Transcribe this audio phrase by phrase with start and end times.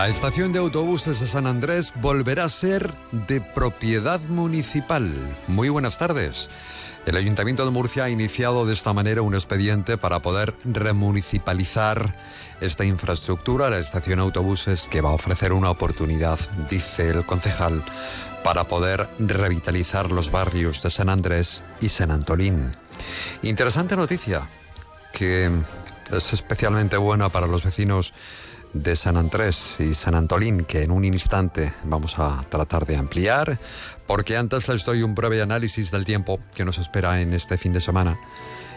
[0.00, 5.14] La estación de autobuses de San Andrés volverá a ser de propiedad municipal.
[5.46, 6.48] Muy buenas tardes.
[7.04, 12.16] El Ayuntamiento de Murcia ha iniciado de esta manera un expediente para poder remunicipalizar
[12.62, 16.38] esta infraestructura, la estación de autobuses, que va a ofrecer una oportunidad,
[16.70, 17.84] dice el concejal,
[18.42, 22.74] para poder revitalizar los barrios de San Andrés y San Antolín.
[23.42, 24.48] Interesante noticia,
[25.12, 25.50] que
[26.10, 28.14] es especialmente buena para los vecinos
[28.72, 33.58] de San Andrés y San Antolín, que en un instante vamos a tratar de ampliar,
[34.06, 37.72] porque antes les doy un breve análisis del tiempo que nos espera en este fin
[37.72, 38.18] de semana.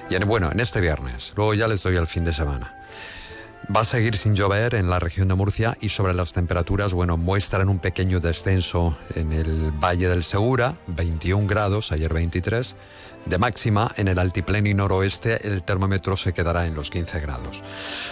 [0.10, 2.76] Y en, bueno, en este viernes, luego ya les doy el fin de semana.
[3.74, 7.16] Va a seguir sin llover en la región de Murcia y sobre las temperaturas, bueno,
[7.16, 12.76] muestran un pequeño descenso en el Valle del Segura, 21 grados, ayer 23,
[13.26, 17.64] de máxima en el altiplano y noroeste el termómetro se quedará en los 15 grados.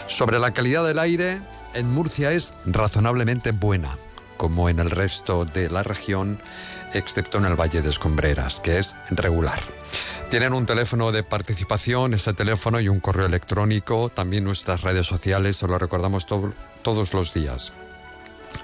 [0.08, 1.42] Sobre la calidad del aire,
[1.74, 3.98] en Murcia es razonablemente buena,
[4.38, 6.40] como en el resto de la región,
[6.94, 9.62] excepto en el Valle de Escombreras, que es regular.
[10.30, 15.58] Tienen un teléfono de participación, ese teléfono y un correo electrónico, también nuestras redes sociales,
[15.58, 17.74] se lo recordamos todos los días.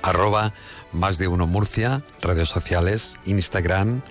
[0.02, 0.54] Arroba
[0.94, 4.02] más de uno Murcia, redes sociales, Instagram,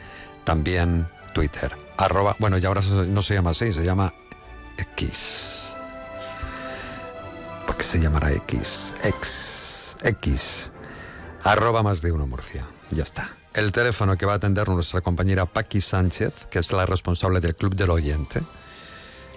[0.44, 1.85] también Twitter.
[1.98, 4.12] Arroba, bueno, y ahora no se llama así, se llama
[4.76, 5.74] X.
[7.66, 8.94] ¿Por qué se llamará X?
[9.02, 9.96] X.
[10.02, 10.72] X.
[11.42, 12.66] Arroba más de uno Murcia.
[12.90, 13.30] Ya está.
[13.54, 17.56] El teléfono que va a atender nuestra compañera Paqui Sánchez, que es la responsable del
[17.56, 18.42] Club del Oyente,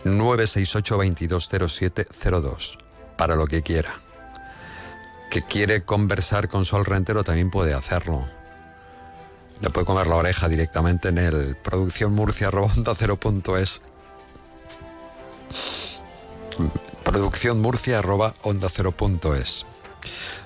[0.03, 2.78] 968-220702,
[3.18, 3.94] para lo que quiera.
[5.31, 8.28] Que quiere conversar con Sol Rentero también puede hacerlo.
[9.62, 13.81] Le puede comer la oreja directamente en el producciónmurcia.onda0.es.
[17.03, 19.66] Producciónmurcia.onda0.es.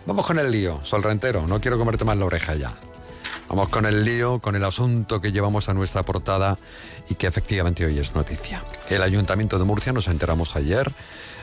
[0.06, 1.48] Vamos con el lío, Sol Rentero.
[1.48, 2.74] No quiero comerte más la oreja ya.
[3.50, 6.58] Vamos con el lío, con el asunto que llevamos a nuestra portada
[7.08, 8.64] y que efectivamente hoy es noticia.
[8.90, 10.92] El Ayuntamiento de Murcia, nos enteramos ayer,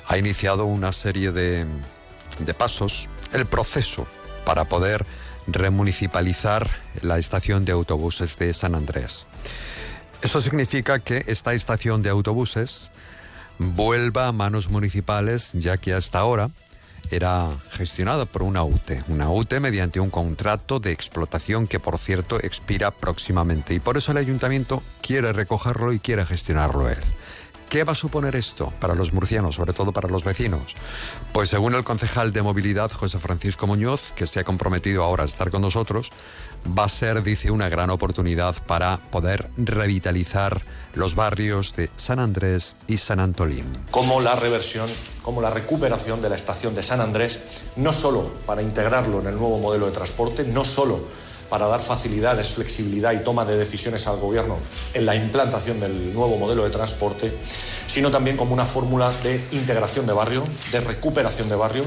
[0.08, 1.66] ha iniciado una serie de,
[2.38, 4.08] de pasos, el proceso
[4.44, 5.06] para poder
[5.52, 6.68] remunicipalizar
[7.02, 9.26] la estación de autobuses de San Andrés.
[10.22, 12.90] Eso significa que esta estación de autobuses
[13.58, 16.50] vuelva a manos municipales, ya que hasta ahora
[17.10, 22.38] era gestionada por una UTE, una UTE mediante un contrato de explotación que por cierto
[22.40, 26.98] expira próximamente y por eso el ayuntamiento quiere recogerlo y quiere gestionarlo él.
[27.70, 30.74] ¿Qué va a suponer esto para los murcianos, sobre todo para los vecinos?
[31.32, 35.26] Pues según el concejal de movilidad José Francisco Muñoz, que se ha comprometido ahora a
[35.26, 36.10] estar con nosotros,
[36.76, 40.64] va a ser, dice, una gran oportunidad para poder revitalizar
[40.94, 43.66] los barrios de San Andrés y San Antolín.
[43.92, 44.88] Como la reversión,
[45.22, 47.38] como la recuperación de la estación de San Andrés,
[47.76, 51.04] no solo para integrarlo en el nuevo modelo de transporte, no solo
[51.50, 54.56] para dar facilidades, flexibilidad y toma de decisiones al Gobierno
[54.94, 57.34] en la implantación del nuevo modelo de transporte,
[57.86, 61.84] sino también como una fórmula de integración de barrio, de recuperación de barrio,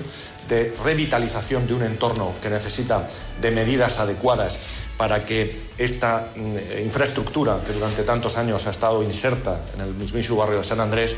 [0.49, 3.07] de revitalización de un entorno que necesita
[3.41, 4.59] de medidas adecuadas
[4.97, 10.37] para que esta mm, infraestructura que durante tantos años ha estado inserta en el mismísimo
[10.37, 11.15] barrio de San Andrés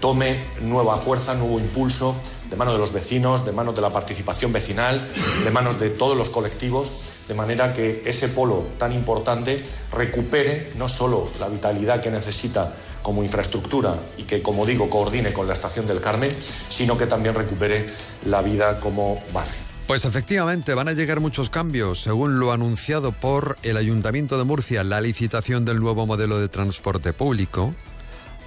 [0.00, 2.16] tome nueva fuerza, nuevo impulso
[2.48, 5.06] de manos de los vecinos, de manos de la participación vecinal,
[5.44, 6.90] de manos de todos los colectivos,
[7.28, 13.22] de manera que ese polo tan importante recupere no solo la vitalidad que necesita como
[13.22, 16.30] infraestructura y que, como digo, coordine con la estación del Carmen,
[16.68, 17.86] sino que también recupere
[18.26, 19.70] la vida como barrio.
[19.86, 24.84] Pues efectivamente van a llegar muchos cambios, según lo anunciado por el Ayuntamiento de Murcia,
[24.84, 27.74] la licitación del nuevo modelo de transporte público,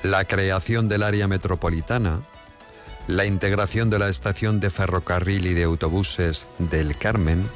[0.03, 2.21] la creación del área metropolitana,
[3.07, 7.50] la integración de la estación de ferrocarril y de autobuses del Carmen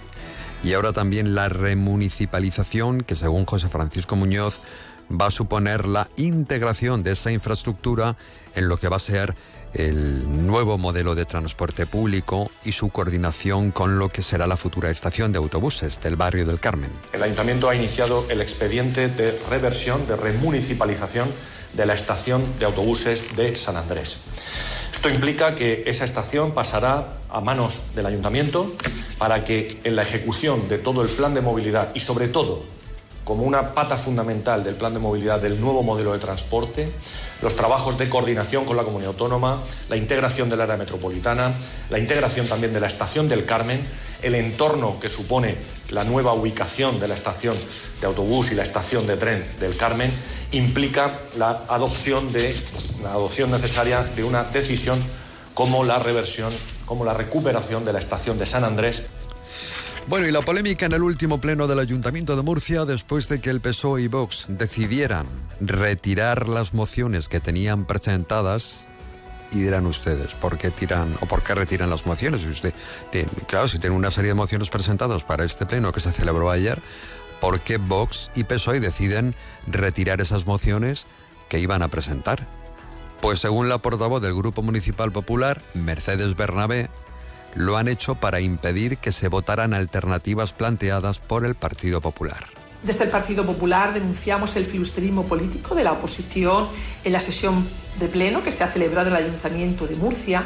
[0.64, 4.62] y ahora también la remunicipalización que según José Francisco Muñoz
[5.10, 8.18] va a suponer la integración de esa infraestructura
[8.56, 9.36] en lo que va a ser
[9.74, 14.90] el nuevo modelo de transporte público y su coordinación con lo que será la futura
[14.90, 16.92] estación de autobuses del barrio del Carmen.
[17.14, 21.30] El ayuntamiento ha iniciado el expediente de reversión, de remunicipalización
[21.74, 24.20] de la estación de autobuses de San Andrés.
[24.94, 28.74] Esto implica que esa estación pasará a manos del ayuntamiento
[29.18, 32.77] para que en la ejecución de todo el plan de movilidad y sobre todo
[33.28, 36.90] como una pata fundamental del plan de movilidad del nuevo modelo de transporte,
[37.42, 41.52] los trabajos de coordinación con la comunidad autónoma, la integración del área metropolitana,
[41.90, 43.86] la integración también de la estación del Carmen,
[44.22, 45.58] el entorno que supone
[45.90, 47.58] la nueva ubicación de la estación
[48.00, 50.10] de autobús y la estación de tren del Carmen,
[50.54, 52.56] implica la adopción, de,
[53.04, 55.04] la adopción necesaria de una decisión
[55.54, 56.54] como la reversión,
[56.86, 59.04] como la recuperación de la estación de San Andrés
[60.08, 63.50] bueno, y la polémica en el último pleno del Ayuntamiento de Murcia después de que
[63.50, 65.26] el PSOE y Vox decidieran
[65.60, 68.88] retirar las mociones que tenían presentadas
[69.52, 72.46] y dirán ustedes, ¿por qué tiran o por qué retiran las mociones?
[72.46, 72.74] usted,
[73.48, 76.82] claro, si tiene una serie de mociones presentadas para este pleno que se celebró ayer,
[77.40, 79.36] ¿por qué Vox y PSOE deciden
[79.68, 81.08] retirar esas mociones
[81.50, 82.46] que iban a presentar?
[83.22, 86.90] Pues según la portavoz del Grupo Municipal Popular, Mercedes Bernabé,
[87.56, 92.46] lo han hecho para impedir que se votaran alternativas planteadas por el Partido Popular.
[92.84, 96.68] Desde el Partido Popular denunciamos el filusterismo político de la oposición
[97.04, 97.68] en la sesión
[98.00, 100.44] de pleno que se ha celebrado en el Ayuntamiento de Murcia,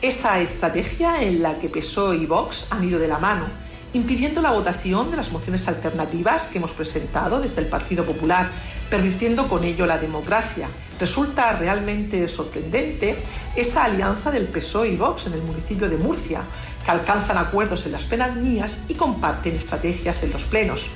[0.00, 3.64] esa estrategia en la que PSOE y Vox han ido de la mano
[3.94, 8.50] impidiendo la votación de las mociones alternativas que hemos presentado desde el Partido Popular,
[8.90, 10.68] pervirtiendo con ello la democracia.
[10.98, 13.16] Resulta realmente sorprendente
[13.56, 16.42] esa alianza del PSOE y Vox en el municipio de Murcia,
[16.84, 20.88] que alcanzan acuerdos en las pedanías y comparten estrategias en los plenos.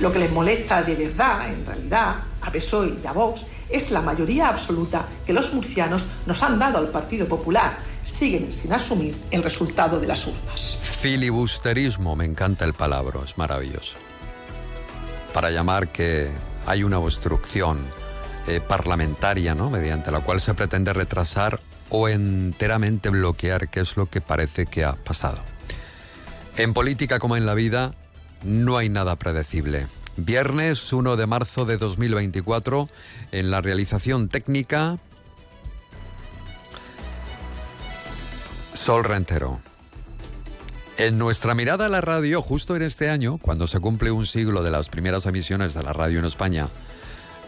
[0.00, 4.00] Lo que les molesta de verdad, en realidad, a PSOE y a Vox es la
[4.00, 7.76] mayoría absoluta que los murcianos nos han dado al Partido Popular.
[8.04, 10.76] Siguen sin asumir el resultado de las urnas.
[10.80, 13.96] Filibusterismo, me encanta el palabra, es maravilloso.
[15.32, 16.30] Para llamar que
[16.66, 17.80] hay una obstrucción
[18.46, 19.70] eh, parlamentaria, ¿no?
[19.70, 24.84] Mediante la cual se pretende retrasar o enteramente bloquear, que es lo que parece que
[24.84, 25.38] ha pasado.
[26.56, 27.94] En política como en la vida,
[28.42, 29.86] no hay nada predecible.
[30.16, 32.88] Viernes 1 de marzo de 2024,
[33.32, 34.98] en la realización técnica,
[38.74, 39.60] Sol Rentero.
[40.98, 44.62] En nuestra mirada a la radio, justo en este año, cuando se cumple un siglo
[44.64, 46.68] de las primeras emisiones de la radio en España,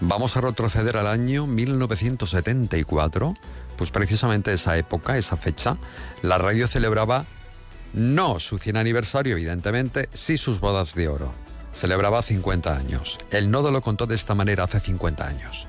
[0.01, 3.35] vamos a retroceder al año 1974,
[3.77, 5.77] pues precisamente esa época, esa fecha,
[6.23, 7.27] la radio celebraba
[7.93, 11.33] no su 100 aniversario, evidentemente, sí sus bodas de oro.
[11.75, 13.19] Celebraba 50 años.
[13.31, 15.67] El nodo lo contó de esta manera hace 50 años.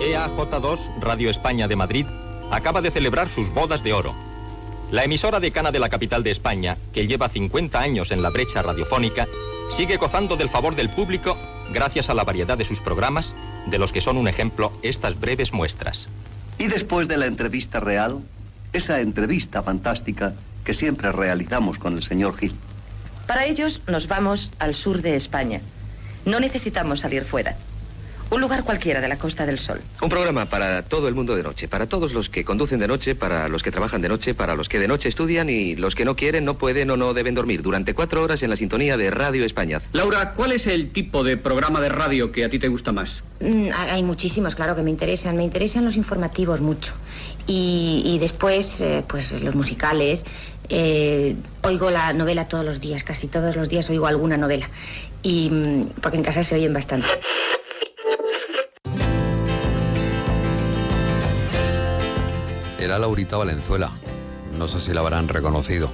[0.00, 2.06] EAJ2, Radio España de Madrid,
[2.50, 4.14] acaba de celebrar sus bodas de oro.
[4.90, 8.62] La emisora decana de la capital de España, que lleva 50 años en la brecha
[8.62, 9.26] radiofónica,
[9.72, 11.36] sigue gozando del favor del público
[11.72, 13.34] gracias a la variedad de sus programas,
[13.66, 16.08] de los que son un ejemplo estas breves muestras.
[16.58, 18.20] Y después de la entrevista real,
[18.72, 20.34] esa entrevista fantástica
[20.64, 22.54] que siempre realizamos con el señor Gil.
[23.26, 25.60] Para ellos nos vamos al sur de España.
[26.24, 27.56] No necesitamos salir fuera.
[28.30, 29.80] Un lugar cualquiera de la Costa del Sol.
[30.02, 33.14] Un programa para todo el mundo de noche, para todos los que conducen de noche,
[33.14, 36.04] para los que trabajan de noche, para los que de noche estudian y los que
[36.04, 39.10] no quieren, no pueden o no deben dormir durante cuatro horas en la sintonía de
[39.10, 39.80] Radio España.
[39.92, 43.22] Laura, ¿cuál es el tipo de programa de radio que a ti te gusta más?
[43.40, 45.36] Mm, hay muchísimos, claro, que me interesan.
[45.36, 46.94] Me interesan los informativos mucho.
[47.46, 50.24] Y, después, eh, pues los musicales.
[50.68, 54.68] Eh, oigo la novela todos los días, casi todos los días oigo alguna novela.
[55.22, 57.06] Y mm, porque en casa se oyen bastante.
[62.86, 63.90] Era Laurita Valenzuela.
[64.56, 65.90] No sé si la habrán reconocido.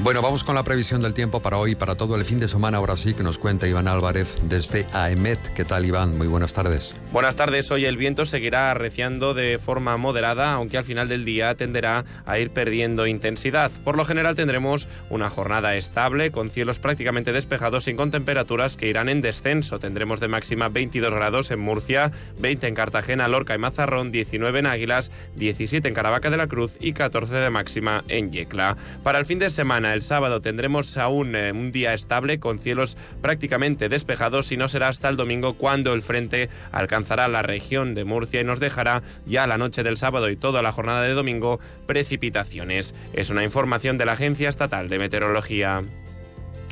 [0.00, 2.78] Bueno, vamos con la previsión del tiempo para hoy, para todo el fin de semana.
[2.78, 5.38] Ahora sí que nos cuenta Iván Álvarez desde AEMET.
[5.54, 6.18] ¿Qué tal, Iván?
[6.18, 6.96] Muy buenas tardes.
[7.12, 7.70] Buenas tardes.
[7.70, 12.38] Hoy el viento seguirá arreciando de forma moderada, aunque al final del día tenderá a
[12.40, 13.70] ir perdiendo intensidad.
[13.84, 18.88] Por lo general tendremos una jornada estable, con cielos prácticamente despejados y con temperaturas que
[18.88, 19.78] irán en descenso.
[19.78, 24.66] Tendremos de máxima 22 grados en Murcia, 20 en Cartagena, Lorca y Mazarrón, 19 en
[24.66, 28.76] Águilas, 17 en Caravaca de la Cruz y 14 de máxima en Yecla.
[29.04, 32.96] Para el fin de semana, el sábado tendremos aún eh, un día estable con cielos
[33.20, 38.04] prácticamente despejados y no será hasta el domingo cuando el frente alcanzará la región de
[38.04, 41.58] Murcia y nos dejará ya la noche del sábado y toda la jornada de domingo
[41.86, 42.94] precipitaciones.
[43.12, 45.82] Es una información de la Agencia Estatal de Meteorología.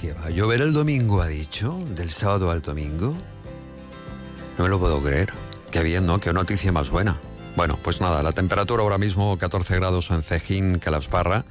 [0.00, 1.78] ¿Que va a llover el domingo, ha dicho?
[1.96, 3.14] ¿Del sábado al domingo?
[4.56, 5.30] No me lo puedo creer.
[5.70, 6.18] Qué bien, ¿no?
[6.18, 7.16] Qué noticia más buena.
[7.56, 11.44] Bueno, pues nada, la temperatura ahora mismo 14 grados en Cejín, Calasparra,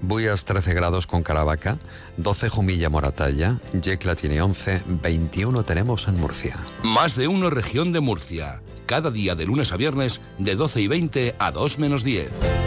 [0.00, 1.78] Buyas 13 grados con Caravaca,
[2.16, 6.56] 12 Jumilla, Moratalla, Yecla tiene 11, 21 tenemos en Murcia.
[6.82, 10.88] Más de uno región de Murcia, cada día de lunes a viernes de 12 y
[10.88, 12.65] 20 a 2 menos 10.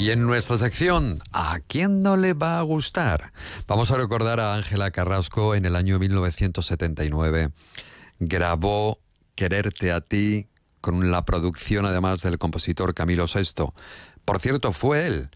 [0.00, 3.34] Y en nuestra sección, ¿a quién no le va a gustar?
[3.66, 7.50] Vamos a recordar a Ángela Carrasco en el año 1979.
[8.18, 8.98] Grabó
[9.34, 10.48] Quererte a ti
[10.80, 13.74] con la producción además del compositor Camilo VI.
[14.24, 15.28] Por cierto, fue él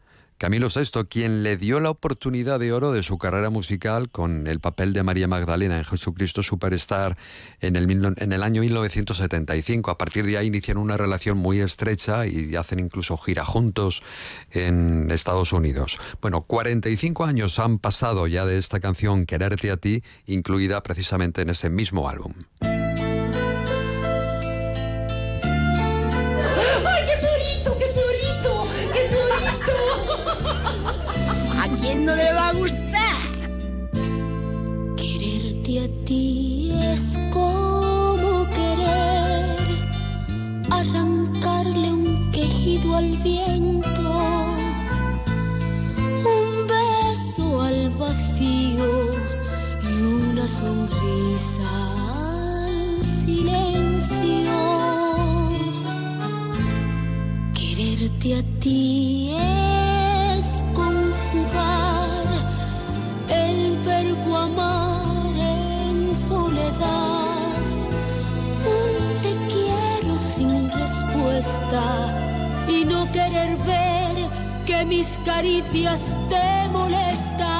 [0.45, 4.61] Camilo VI, quien le dio la oportunidad de oro de su carrera musical con el
[4.61, 7.17] papel de María Magdalena en Jesucristo Superstar
[7.63, 9.91] en el, en el año 1975.
[9.91, 14.03] A partir de ahí inician una relación muy estrecha y hacen incluso gira juntos
[14.51, 15.99] en Estados Unidos.
[16.21, 21.49] Bueno, 45 años han pasado ya de esta canción Quererte a ti, incluida precisamente en
[21.49, 22.35] ese mismo álbum.
[31.93, 33.23] No le va a gustar?
[34.97, 39.59] Quererte a ti es como querer
[40.71, 44.03] arrancarle un quejido al viento,
[46.37, 48.91] un beso al vacío
[49.83, 51.69] y una sonrisa
[52.19, 54.57] al silencio.
[57.55, 59.64] Quererte a ti es
[72.69, 74.17] y no querer ver
[74.67, 77.54] que mis caricias te molestan.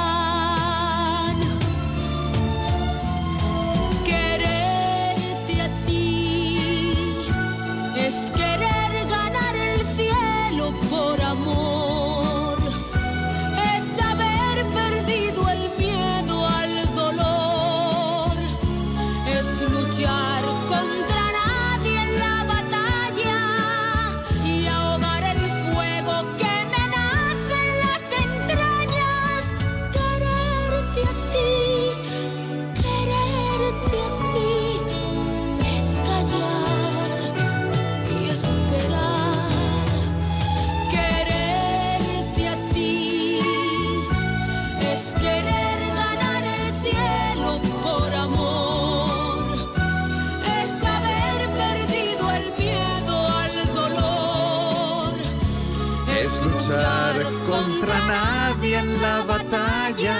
[57.55, 60.17] Contra nadie en la batalla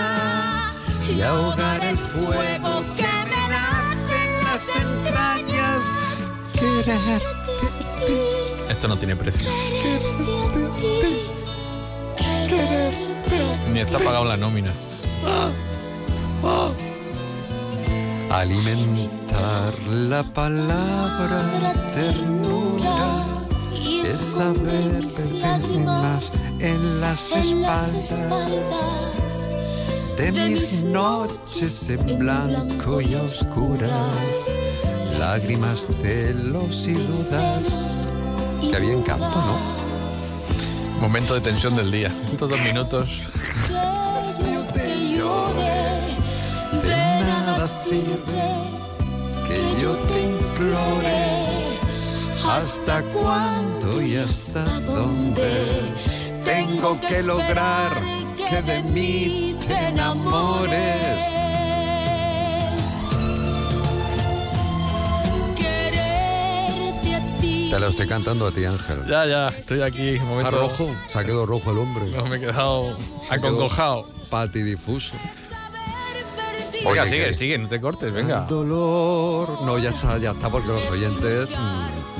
[1.14, 5.82] y ahogar el fuego que me nace en las entrañas.
[8.70, 9.50] Esto no tiene precio.
[13.74, 14.72] Ni está pagado la nómina.
[18.32, 23.26] Alimentar la palabra ternura
[24.04, 25.06] es saber
[25.86, 28.22] más en las espaldas
[30.18, 33.92] de mis noches en blanco y oscuras,
[35.20, 38.18] lágrimas, celos y dudas.
[38.62, 41.02] Qué bien canto, ¿no?
[41.02, 42.12] Momento de tensión del día.
[42.32, 43.10] Estos dos minutos.
[46.82, 48.46] De nada sirve
[49.48, 51.46] que yo te implore.
[52.50, 56.15] ¿Hasta cuándo y hasta dónde
[56.46, 57.92] tengo que lograr
[58.38, 61.20] que de mí te enamores?
[66.26, 67.70] Quererte a ti.
[67.72, 69.06] Te lo estoy cantando a ti, Ángel.
[69.08, 70.18] Ya, ya, estoy aquí.
[70.20, 70.50] Momento...
[70.50, 70.90] ¿Está rojo?
[71.08, 72.06] Se ha quedado rojo el hombre.
[72.08, 72.96] No, me he quedado
[73.30, 74.08] acongojado.
[74.30, 75.16] Patidifuso.
[76.86, 78.42] Oiga, Oye, sigue, que- sigue, no te cortes, venga.
[78.42, 79.62] Dolor.
[79.64, 81.50] No, ya está, ya está, porque los oyentes.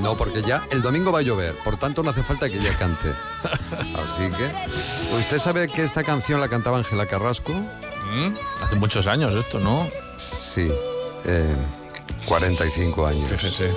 [0.00, 2.76] No, porque ya el domingo va a llover, por tanto no hace falta que ella
[2.78, 3.12] cante.
[4.04, 5.16] Así que.
[5.18, 7.52] ¿Usted sabe que esta canción la cantaba Ángela Carrasco?
[7.52, 9.88] Mm, Hace muchos años esto, ¿no?
[10.18, 10.70] Sí.
[11.24, 11.56] eh,
[12.26, 13.30] 45 años.
[13.30, 13.72] Fíjese.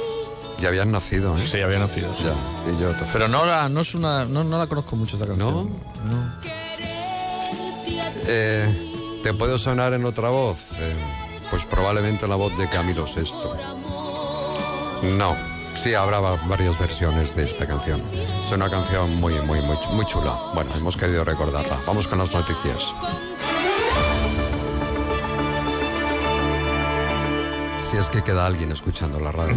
[0.60, 1.48] Ya habían nacido, ¿eh?
[1.50, 2.14] Sí, había nacido.
[2.18, 2.24] sí.
[2.26, 2.34] Ya,
[2.74, 2.90] y yo.
[3.14, 4.26] Pero no, la, no es una.
[4.26, 5.70] No, no la conozco mucho esta canción.
[6.10, 6.34] No.
[8.28, 10.58] Eh, ¿Te puedo sonar en otra voz?
[10.80, 10.96] Eh,
[11.50, 13.24] pues probablemente la voz de Camilo VI.
[15.18, 15.36] No,
[15.76, 18.02] Sí, habrá varias versiones de esta canción.
[18.46, 20.38] Es una canción muy, muy, muy, chula.
[20.54, 21.78] Bueno, hemos querido recordarla.
[21.88, 22.94] Vamos con las noticias.
[27.80, 29.56] Si es que queda alguien escuchando la radio.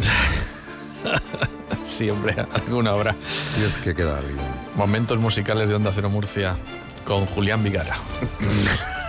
[1.85, 3.17] sí, hombre, alguna hora.
[3.29, 4.39] Si es que queda alguien.
[4.77, 6.57] Momentos musicales de Onda Cero Murcia
[7.05, 7.97] con Julián Vigara.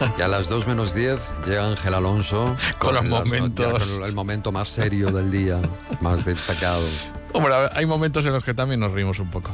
[0.18, 3.88] Y a las 2 menos 10 llega Ángel Alonso con, los momentos.
[3.88, 5.60] Con el momento más serio del día,
[6.00, 6.84] más destacado.
[7.32, 9.50] Hombre, hay momentos en los que también nos reímos un poco.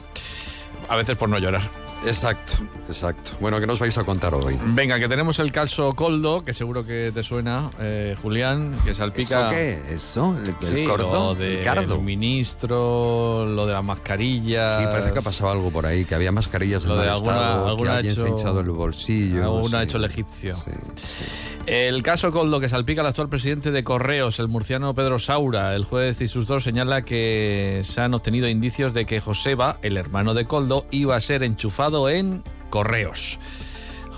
[0.88, 1.68] A veces por no llorar.
[2.06, 2.54] Exacto,
[2.88, 3.32] exacto.
[3.40, 4.56] Bueno, ¿qué nos vais a contar hoy?
[4.64, 9.48] Venga, que tenemos el calzo coldo, que seguro que te suena, eh, Julián, que salpica.
[9.48, 9.94] ¿Eso qué?
[9.94, 10.36] ¿Eso?
[10.38, 14.78] ¿El, el Lo de el ministro, lo de la mascarilla.
[14.78, 17.88] Sí, parece que ha pasado algo por ahí, que había mascarillas en el estado, que
[17.88, 19.42] alguien se ha hinchado el bolsillo.
[19.44, 20.54] Alguna ha hecho el egipcio.
[20.56, 20.70] Sí,
[21.06, 21.24] sí.
[21.66, 25.74] El caso Coldo que salpica al actual presidente de Correos, el murciano Pedro Saura.
[25.74, 29.96] El juez y sus dos señala que se han obtenido indicios de que Joseba, el
[29.96, 33.40] hermano de Coldo, iba a ser enchufado en Correos.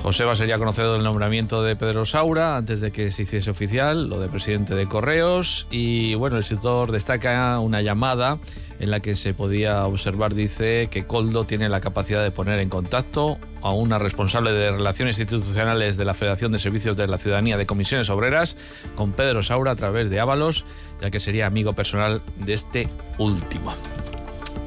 [0.03, 4.21] Joseba sería conocido del nombramiento de Pedro Saura antes de que se hiciese oficial lo
[4.21, 8.39] de presidente de Correos y bueno, el sector destaca una llamada
[8.79, 12.69] en la que se podía observar, dice, que Coldo tiene la capacidad de poner en
[12.69, 17.57] contacto a una responsable de Relaciones Institucionales de la Federación de Servicios de la Ciudadanía
[17.57, 18.57] de Comisiones Obreras
[18.95, 20.65] con Pedro Saura a través de Ábalos,
[21.03, 22.89] ya que sería amigo personal de este
[23.19, 23.75] último.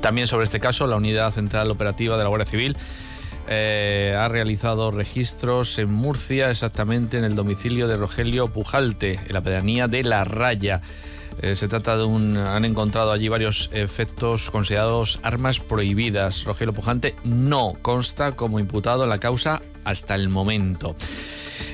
[0.02, 2.76] También sobre este caso, la Unidad Central Operativa de la Guardia Civil
[3.48, 9.42] eh, ha realizado registros en Murcia, exactamente en el domicilio de Rogelio Pujalte, en la
[9.42, 10.82] pedanía de La Raya.
[11.42, 12.38] Eh, se trata de un.
[12.38, 16.44] Han encontrado allí varios efectos considerados armas prohibidas.
[16.44, 20.96] Rogelio Pujante no consta como imputado en la causa hasta el momento.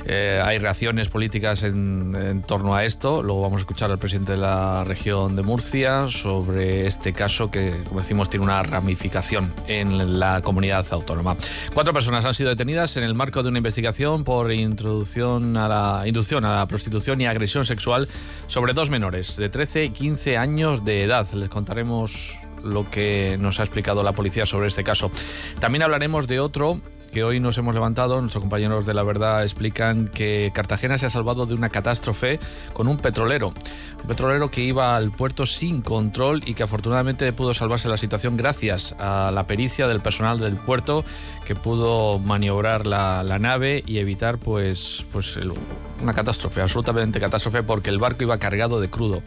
[0.05, 3.21] Eh, hay reacciones políticas en, torno a esto.
[3.21, 7.83] Luego vamos a escuchar al presidente de la región de Murcia sobre este caso que,
[7.87, 11.35] como decimos, tiene una ramificación en la comunidad autónoma.
[11.73, 16.07] Cuatro personas han sido detenidas en el marco de una investigación por introducción a la,
[16.07, 18.07] inducción a la prostitución y agresión sexual
[18.47, 21.27] sobre dos menores de 13 y 15 años de edad.
[21.33, 25.11] Les contaremos lo que nos ha explicado la policía sobre este caso.
[25.59, 26.81] También hablaremos de otro
[27.23, 31.45] hoy nos hemos levantado, nuestros compañeros de la verdad explican que Cartagena se ha salvado
[31.45, 32.39] de una catástrofe
[32.73, 33.53] con un petrolero.
[34.01, 38.37] Un petrolero que iba al puerto sin control y que afortunadamente pudo salvarse la situación
[38.37, 41.05] gracias a la pericia del personal del puerto
[41.45, 45.37] que pudo maniobrar la, nave y evitar pues, pues
[46.01, 49.21] una catástrofe, absolutamente catástrofe, porque el barco iba cargado de crudo.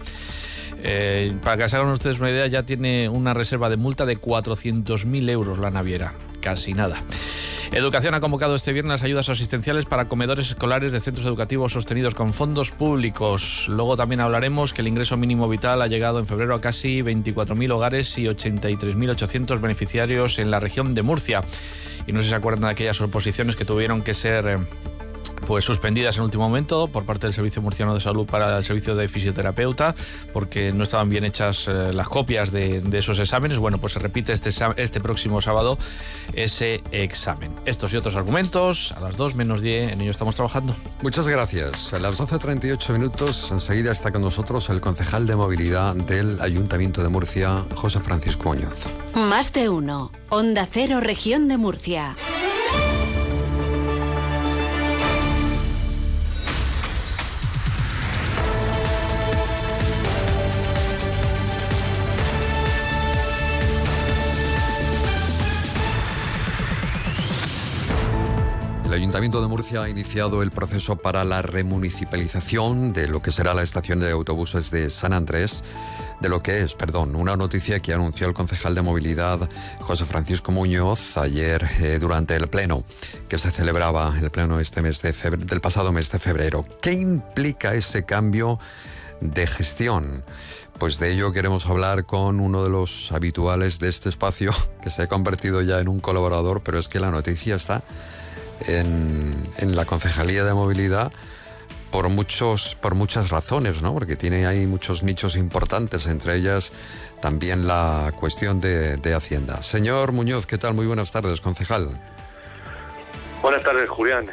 [0.82, 4.20] Eh, para que se hagan ustedes una idea, ya tiene una reserva de multa de
[4.20, 6.14] 400.000 euros la naviera.
[6.40, 7.02] Casi nada.
[7.72, 12.34] Educación ha convocado este viernes ayudas asistenciales para comedores escolares de centros educativos sostenidos con
[12.34, 13.66] fondos públicos.
[13.68, 17.72] Luego también hablaremos que el ingreso mínimo vital ha llegado en febrero a casi 24.000
[17.72, 21.44] hogares y 83.800 beneficiarios en la región de Murcia.
[22.08, 24.58] Y no sé si se acuerdan de aquellas oposiciones que tuvieron que ser eh,
[25.50, 28.94] pues suspendidas en último momento por parte del Servicio Murciano de Salud para el servicio
[28.94, 29.96] de fisioterapeuta,
[30.32, 33.58] porque no estaban bien hechas eh, las copias de, esos exámenes.
[33.58, 35.76] Bueno, pues se repite este, este próximo sábado
[36.34, 37.52] ese examen.
[37.64, 40.76] Estos y otros argumentos, a las 2 menos 10, en ello estamos trabajando.
[41.02, 41.94] Muchas gracias.
[41.94, 47.08] A las 12.38 minutos, enseguida está con nosotros el concejal de movilidad del Ayuntamiento de
[47.08, 48.86] Murcia, José Francisco Muñoz.
[49.16, 50.12] Más de uno.
[50.28, 52.14] Onda Cero, Región de Murcia.
[69.10, 73.64] Ayuntamiento de Murcia ha iniciado el proceso para la remunicipalización de lo que será la
[73.64, 75.64] estación de autobuses de San Andrés,
[76.20, 80.52] de lo que es, perdón, una noticia que anunció el concejal de movilidad José Francisco
[80.52, 82.84] Muñoz ayer eh, durante el pleno
[83.28, 86.64] que se celebraba el pleno este mes de del pasado mes de febrero.
[86.80, 88.60] ¿Qué implica ese cambio
[89.20, 90.22] de gestión?
[90.78, 95.02] Pues de ello queremos hablar con uno de los habituales de este espacio, que se
[95.02, 97.82] ha convertido ya en un colaborador, pero es que la noticia está
[98.66, 101.12] en, la Concejalía de Movilidad
[101.90, 103.92] por, muchos, por muchas razones, ¿no?
[103.92, 106.72] porque tiene ahí muchos nichos importantes, entre ellas
[107.20, 109.62] también la cuestión de, Hacienda.
[109.62, 110.74] Señor Muñoz, ¿qué tal?
[110.74, 112.00] Muy buenas tardes, concejal.
[113.42, 114.30] Buenas tardes, Julián.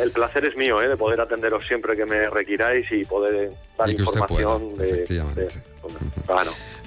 [0.00, 0.88] El placer es mío, ¿eh?
[0.88, 5.48] de poder atenderos siempre que me requiráis y poder dar información de, efectivamente.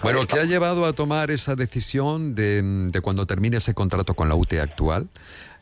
[0.01, 4.29] bueno, ¿qué ha llevado a tomar esa decisión de, de, cuando termine ese contrato con
[4.29, 5.09] la UTE actual?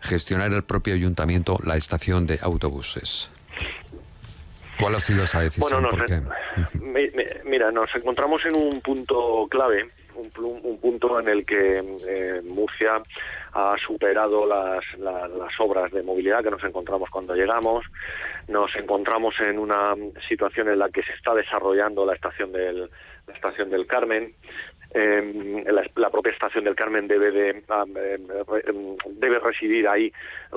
[0.05, 3.29] Gestionar el propio ayuntamiento la estación de autobuses?
[4.79, 5.83] ¿Cuál ha sido esa decisión?
[5.83, 5.89] Bueno,
[7.45, 13.01] mira, nos encontramos en un punto clave, un punto en el que eh, Murcia
[13.53, 17.85] ha superado las, la- las obras de movilidad que nos encontramos cuando llegamos.
[18.49, 19.95] Nos encontramos en una
[20.27, 22.89] situación en la que se está desarrollando la estación del,
[23.27, 24.33] la estación del Carmen.
[24.93, 27.53] Eh, la, la propia estación del Carmen debe de
[28.47, 30.11] re- em, debe residir ahí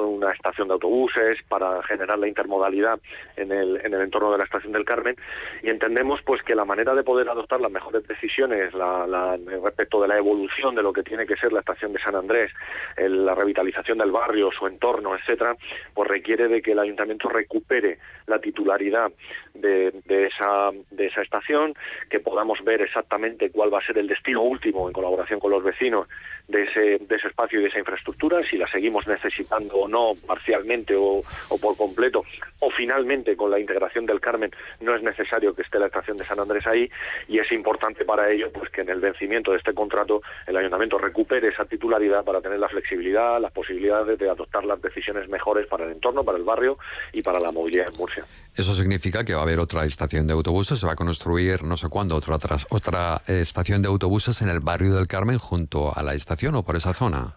[0.07, 2.99] una estación de autobuses para generar la intermodalidad
[3.37, 5.17] en el, en el entorno de la estación del Carmen
[5.63, 10.09] y entendemos pues que la manera de poder adoptar las mejores decisiones la, respecto de
[10.09, 12.53] la evolución de lo que tiene que ser la estación de San Andrés
[12.97, 15.57] el- la revitalización del barrio su entorno etcétera
[15.95, 19.11] pues requiere de que el ayuntamiento recupere la titularidad
[19.55, 21.75] de, de esa de esa estación
[22.11, 25.63] que podamos ver exactamente cuál va a ser el destino último en colaboración con los
[25.63, 26.09] vecinos
[26.47, 30.94] de ese, de ese espacio y de esa infraestructura, si la seguimos necesitando no, parcialmente
[30.96, 31.22] o,
[31.61, 32.24] por completo,
[32.61, 36.27] o finalmente con la integración del Carmen no es necesario que esté la estación de
[36.27, 36.90] San Andrés ahí
[37.29, 40.98] y es importante para ello pues que en el vencimiento de este contrato el ayuntamiento
[40.98, 45.85] recupere esa titularidad para tener la flexibilidad, las posibilidades de adoptar las decisiones mejores para
[45.85, 46.79] el entorno, para el barrio
[47.12, 48.24] y para la movilidad en Murcia.
[48.55, 51.77] Eso significa que va a haber otra estación de autobuses, se va a construir no
[51.77, 52.37] sé cuándo otra,
[52.70, 56.62] otra eh, estación de autobuses en el barrio del Carmen junto a la estación o
[56.62, 57.35] por esa zona.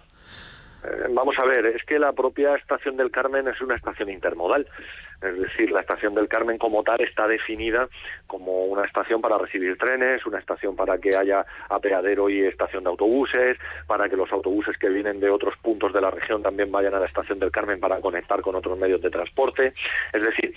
[0.84, 4.68] Eh, Vamos a ver, es que la propia estación del Carmen es una estación intermodal.
[5.22, 7.88] Es decir, la estación del Carmen como tal está definida
[8.32, 12.90] como una estación para recibir trenes, una estación para que haya apeadero y estación de
[12.90, 16.94] autobuses, para que los autobuses que vienen de otros puntos de la región también vayan
[16.94, 19.74] a la estación del Carmen para conectar con otros medios de transporte.
[20.14, 20.54] Es decir,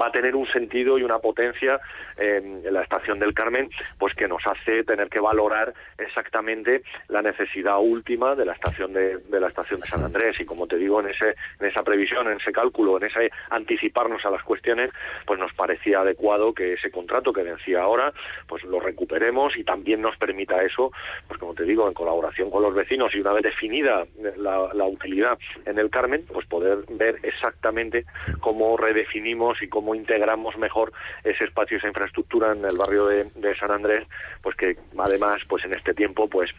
[0.00, 1.78] va a tener un sentido y una potencia
[2.16, 7.20] eh, en la estación del Carmen, pues que nos hace tener que valorar exactamente la
[7.20, 10.76] necesidad última de la estación de, de la estación de San Andrés y como te
[10.76, 14.90] digo en ese en esa previsión, en ese cálculo, en ese anticiparnos a las cuestiones,
[15.26, 18.12] pues nos parecía adecuado que ese contrato que vencía ahora,
[18.46, 20.92] pues lo recuperemos y también nos permita eso,
[21.26, 24.84] pues como te digo, en colaboración con los vecinos y una vez definida la, la
[24.84, 28.04] utilidad en el Carmen, pues poder ver exactamente
[28.40, 30.92] cómo redefinimos y cómo integramos mejor
[31.24, 34.06] ese espacio, esa infraestructura en el barrio de, de San Andrés,
[34.42, 36.50] pues que además, pues en este tiempo, pues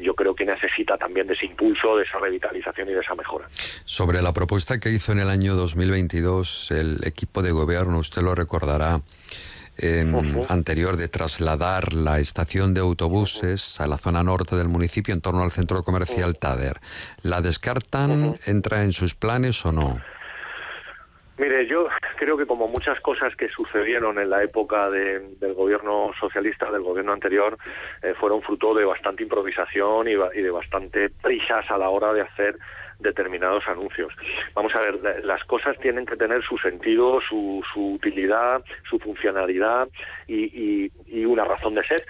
[0.00, 3.46] yo creo que necesita también de ese impulso, de esa revitalización y de esa mejora.
[3.50, 8.34] Sobre la propuesta que hizo en el año 2022 el equipo de gobierno, usted lo
[8.34, 9.00] recordará,
[10.48, 15.42] anterior de trasladar la estación de autobuses a la zona norte del municipio en torno
[15.42, 16.78] al centro comercial Tader.
[17.22, 18.36] ¿La descartan?
[18.46, 20.00] ¿Entra en sus planes o no?
[21.38, 21.86] Mire, yo
[22.16, 26.80] creo que como muchas cosas que sucedieron en la época de- del gobierno socialista, del
[26.80, 27.58] gobierno anterior,
[28.02, 32.56] eh, fueron fruto de bastante improvisación y de bastante prisas a la hora de hacer
[32.98, 34.12] determinados anuncios.
[34.54, 38.98] Vamos a ver, la- las cosas tienen que tener su sentido, su, su utilidad, su
[38.98, 39.88] funcionalidad
[40.26, 40.92] y, y-
[41.26, 42.04] una razón de ser.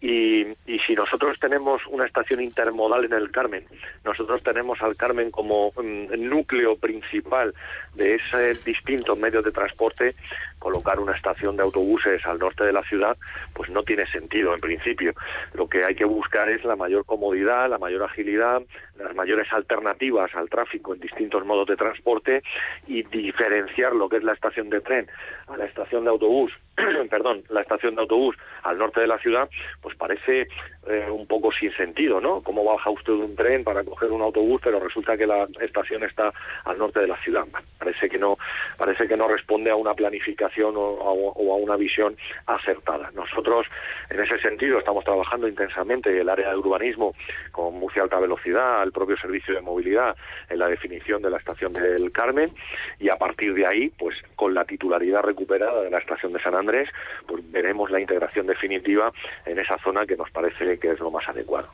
[0.00, 3.64] Y, y si nosotros tenemos una estación intermodal en el Carmen,
[4.04, 7.54] nosotros tenemos al Carmen como mm, núcleo principal
[7.98, 10.14] de ese distinto medio de transporte,
[10.58, 13.16] colocar una estación de autobuses al norte de la ciudad,
[13.52, 15.12] pues no tiene sentido en principio.
[15.52, 18.62] Lo que hay que buscar es la mayor comodidad, la mayor agilidad,
[18.98, 22.42] las mayores alternativas al tráfico en distintos modos de transporte
[22.86, 25.08] y diferenciar lo que es la estación de tren
[25.48, 26.52] a la estación de autobús,
[27.10, 29.48] perdón, la estación de autobús al norte de la ciudad,
[29.80, 30.46] pues parece
[30.86, 32.42] eh, un poco sin sentido, ¿no?
[32.42, 36.32] ¿Cómo baja usted un tren para coger un autobús, pero resulta que la estación está
[36.64, 37.44] al norte de la ciudad?
[37.78, 38.36] Parece que no,
[38.76, 43.10] parece que no responde a una planificación o a una visión acertada.
[43.14, 43.66] Nosotros,
[44.10, 47.14] en ese sentido, estamos trabajando intensamente el área de urbanismo
[47.52, 50.16] con Murcia Alta Velocidad, el propio servicio de movilidad,
[50.48, 52.52] en la definición de la estación del Carmen
[52.98, 56.54] y a partir de ahí, pues con la titularidad recuperada de la estación de San
[56.54, 56.88] Andrés,
[57.26, 59.12] pues veremos la integración definitiva
[59.46, 61.68] en esa zona que nos parece que es lo más adecuado.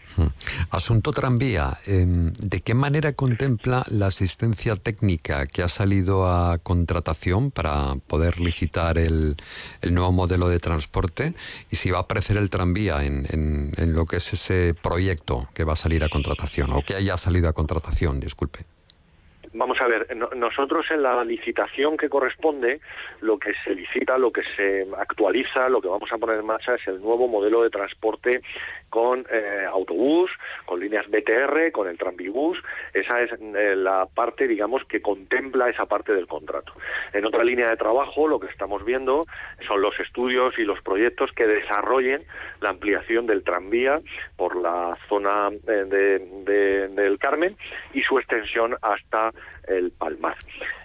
[0.70, 1.72] Asunto tranvía.
[1.86, 8.40] em, ¿De qué manera contempla la asistencia técnica que ha salido a contratación para poder
[8.40, 9.36] licitar el,
[9.90, 11.34] nuevo modelo de transporte?
[11.70, 13.26] Y si va a aparecer el tranvía en-
[13.76, 17.16] en lo que es ese proyecto que va a salir a contratación o que haya
[17.16, 18.64] salido a contratación, disculpe.
[19.56, 22.80] Vamos a ver, no- nosotros en la licitación que corresponde,
[23.20, 26.74] lo que se licita, lo que se actualiza, lo que vamos a poner en marcha
[26.74, 28.42] es el nuevo modelo de transporte
[28.94, 30.30] con eh, autobús,
[30.66, 32.56] con líneas BTR, con el tranvibús.
[32.92, 36.74] Esa es eh, la parte, digamos, que contempla esa parte del contrato.
[37.12, 39.26] En otra línea de trabajo, lo que estamos viendo
[39.66, 42.22] son los estudios y los proyectos que desarrollen
[42.60, 44.00] la ampliación del tranvía
[44.36, 47.56] por la zona de, del Carmen
[47.94, 49.32] y su extensión hasta
[49.68, 50.36] el Palmar.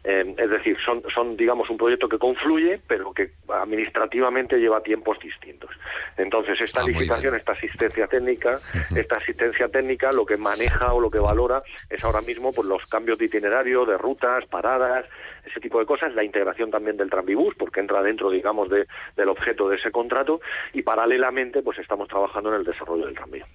[0.03, 5.71] es decir, son, son, digamos, un proyecto que confluye, pero que administrativamente lleva tiempos distintos.
[6.17, 8.57] Entonces, esta ah, licitación, esta asistencia técnica,
[8.95, 12.85] esta asistencia técnica lo que maneja o lo que valora es ahora mismo pues, los
[12.87, 15.09] cambios de itinerario, de rutas, paradas,
[15.45, 19.29] ese tipo de cosas, la integración también del tranvibús, porque entra dentro, digamos, de, del
[19.29, 20.41] objeto de ese contrato,
[20.73, 23.45] y paralelamente, pues estamos trabajando en el desarrollo del tranvía.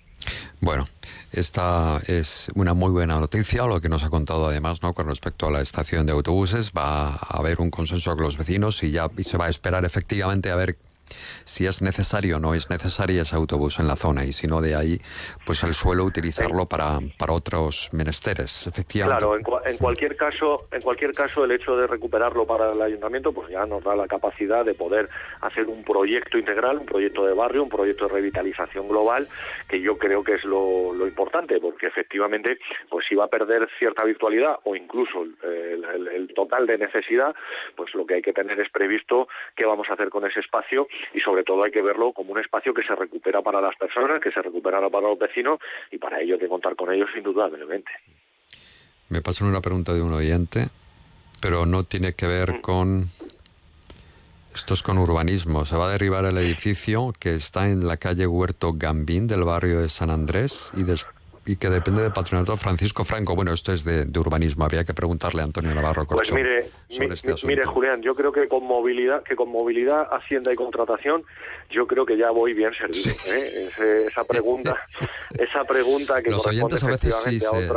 [0.60, 0.88] Bueno,
[1.32, 4.92] esta es una muy buena noticia, lo que nos ha contado además ¿no?
[4.92, 6.72] con respecto a la estación de autobuses.
[6.76, 10.50] Va a haber un consenso con los vecinos y ya se va a esperar efectivamente
[10.50, 10.78] a ver
[11.44, 14.60] si es necesario o no es necesario ese autobús en la zona y si no
[14.60, 14.98] de ahí,
[15.44, 19.24] pues el suelo utilizarlo para, para otros menesteres, efectivamente.
[19.24, 23.50] Claro, en, cualquier caso, en cualquier caso el hecho de recuperarlo para el ayuntamiento pues
[23.50, 25.08] ya nos da la capacidad de poder
[25.40, 29.28] hacer un proyecto integral, un proyecto de barrio, un proyecto de revitalización global,
[29.68, 33.68] que yo creo que es lo, lo importante, porque efectivamente pues si va a perder
[33.78, 37.34] cierta virtualidad o incluso el, el total de necesidad,
[37.76, 40.86] pues lo que hay que tener es previsto qué vamos a hacer con ese espacio
[41.12, 44.20] y sobre todo hay que verlo como un espacio que se recupera para las personas,
[44.20, 45.58] que se recupera para los vecinos
[45.90, 47.90] y para ello hay que contar con ellos indudablemente.
[49.08, 50.68] Me pasan una pregunta de un oyente,
[51.40, 52.60] pero no tiene que ver mm.
[52.60, 53.06] con...
[54.54, 55.64] Esto es con urbanismo.
[55.64, 59.80] Se va a derribar el edificio que está en la calle Huerto Gambín del barrio
[59.80, 61.13] de San Andrés y después
[61.46, 63.34] y que depende del patronato Francisco Franco.
[63.34, 67.64] Bueno, esto es de, urbanismo, habría que preguntarle a Antonio Navarro Pues mire, este mire
[67.64, 71.24] Julián, yo creo que con movilidad, que con movilidad, hacienda y contratación,
[71.70, 73.10] yo creo que ya voy bien servido.
[73.28, 74.06] ¿eh?
[74.08, 74.76] esa pregunta,
[75.38, 77.68] esa pregunta que los oyentes a veces sí se,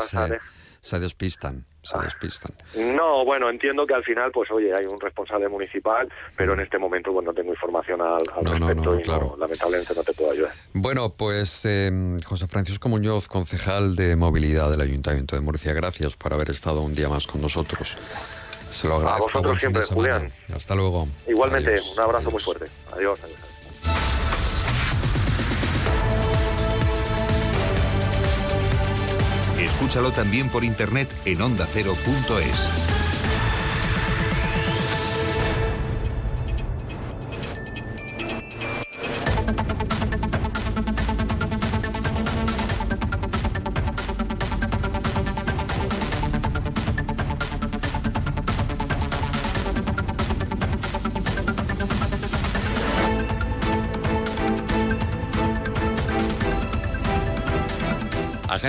[0.79, 2.51] se despistan se despistan.
[2.95, 6.77] No, bueno, entiendo que al final, pues oye, hay un responsable municipal, pero en este
[6.77, 9.35] momento pues, no tengo información al, respecto y claro.
[9.37, 10.51] lamentablemente no te puedo ayudar.
[10.73, 16.33] Bueno, pues em, José Francisco Muñoz, concejal de movilidad del Ayuntamiento de Murcia, gracias por
[16.33, 17.97] haber estado un día más con nosotros.
[18.69, 19.23] Se lo agradezco.
[19.23, 20.31] A vosotros siempre, Julián.
[20.53, 21.07] Hasta luego.
[21.27, 22.65] Igualmente, un abrazo muy fuerte.
[22.93, 23.19] adiós.
[29.77, 32.96] Escúchalo también por internet en ondacero.es.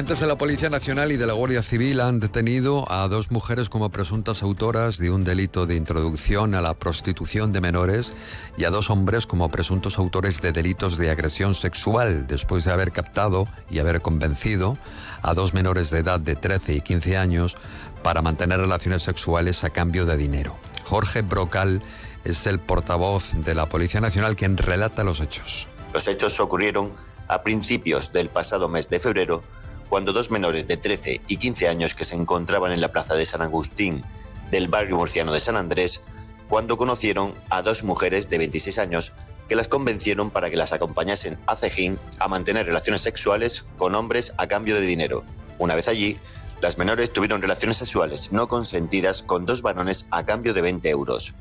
[0.08, 3.68] Agentes de la Policía Nacional y de la Guardia Civil han detenido a dos mujeres
[3.68, 8.14] como presuntas autoras de un delito de introducción a la prostitución de menores
[8.56, 12.90] y a dos hombres como presuntos autores de delitos de agresión sexual después de haber
[12.90, 14.78] captado y haber convencido
[15.20, 17.58] a dos menores de edad de 13 y 15 años
[18.02, 20.56] para mantener relaciones sexuales a cambio de dinero.
[20.84, 21.82] Jorge Brocal
[22.24, 25.68] es el portavoz de la Policía Nacional quien relata los hechos.
[25.92, 26.94] Los hechos ocurrieron
[27.28, 29.44] a principios del pasado mes de febrero
[29.88, 33.26] cuando dos menores de 13 y 15 años que se encontraban en la plaza de
[33.26, 34.04] San Agustín
[34.50, 36.02] del barrio murciano de San Andrés,
[36.48, 39.14] cuando conocieron a dos mujeres de 26 años
[39.48, 44.34] que las convencieron para que las acompañasen a Cejín a mantener relaciones sexuales con hombres
[44.36, 45.24] a cambio de dinero.
[45.58, 46.18] Una vez allí,
[46.60, 51.34] las menores tuvieron relaciones sexuales no consentidas con dos varones a cambio de 20 euros.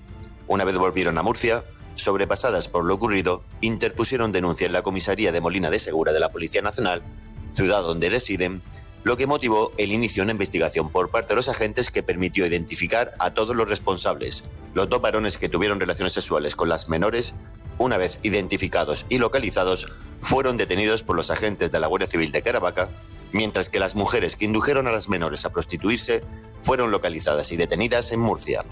[0.47, 5.41] Una vez volvieron a Murcia, sobrepasadas por lo ocurrido, interpusieron denuncia en la comisaría de
[5.41, 7.01] Molina de Segura de la Policía Nacional
[7.57, 8.61] ciudad donde residen,
[9.03, 12.45] lo que motivó el inicio de una investigación por parte de los agentes que permitió
[12.45, 14.43] identificar a todos los responsables.
[14.75, 17.33] Los dos varones que tuvieron relaciones sexuales con las menores,
[17.79, 19.87] una vez identificados y localizados,
[20.21, 22.91] fueron detenidos por los agentes de la Guardia Civil de Caravaca,
[23.31, 26.23] mientras que las mujeres que indujeron a las menores a prostituirse
[26.61, 28.65] fueron localizadas y detenidas en Murcia.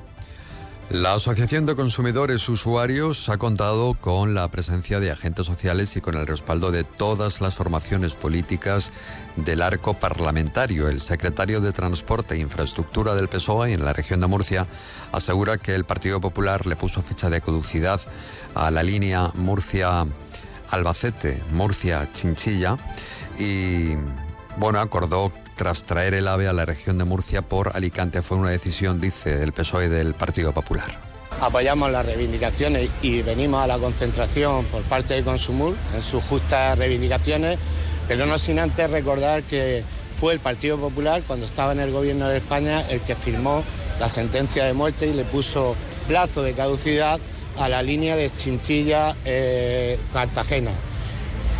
[0.89, 6.15] La Asociación de Consumidores Usuarios ha contado con la presencia de agentes sociales y con
[6.15, 8.93] el respaldo de todas las formaciones políticas
[9.35, 10.87] del arco parlamentario.
[10.87, 14.67] El secretario de Transporte e Infraestructura del PSOE en la región de Murcia
[15.11, 17.99] asegura que el Partido Popular le puso fecha de caducidad
[18.53, 22.77] a la línea Murcia-Albacete, Murcia-Chinchilla
[23.39, 23.95] y
[24.57, 28.21] bueno, acordó tras traer el AVE a la región de Murcia por Alicante.
[28.21, 30.99] Fue una decisión, dice, del PSOE del Partido Popular.
[31.41, 36.77] Apoyamos las reivindicaciones y venimos a la concentración por parte de Consumur en sus justas
[36.77, 37.59] reivindicaciones
[38.07, 39.83] Pero no sin antes recordar que
[40.19, 43.65] fue el Partido Popular, cuando estaba en el gobierno de España, el que firmó
[43.99, 45.75] la sentencia de muerte y le puso
[46.07, 47.19] plazo de caducidad
[47.57, 50.69] a la línea de Chinchilla-Cartagena.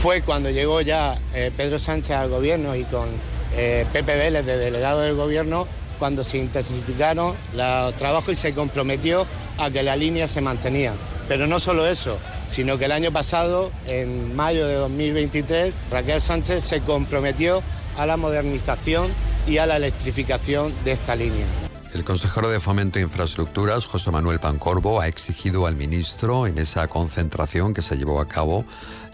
[0.02, 3.08] fue cuando llegó ya eh, Pedro Sánchez al gobierno y con
[3.56, 5.68] eh, Pepe de delegado del gobierno
[6.00, 9.26] cuando se intensificaron los trabajos y se comprometió
[9.58, 10.94] a que la línea se mantenía.
[11.28, 16.64] Pero no solo eso, sino que el año pasado, en mayo de 2023, Raquel Sánchez
[16.64, 17.64] se comprometió
[17.98, 19.10] a la modernización
[19.48, 21.46] y a la electrificación de esta línea.
[21.94, 26.90] El consejero de Fomento e Infraestructuras, José Manuel Pancorbo, ha exigido al ministro en esa
[26.90, 28.66] concentración que se llevó a cabo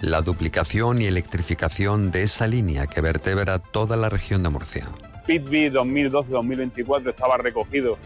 [0.01, 4.85] la duplicación y electrificación de esa línea que vertebra toda la región de Murcia.
[5.27, 7.99] PITBI 2012-2024 estaba recogido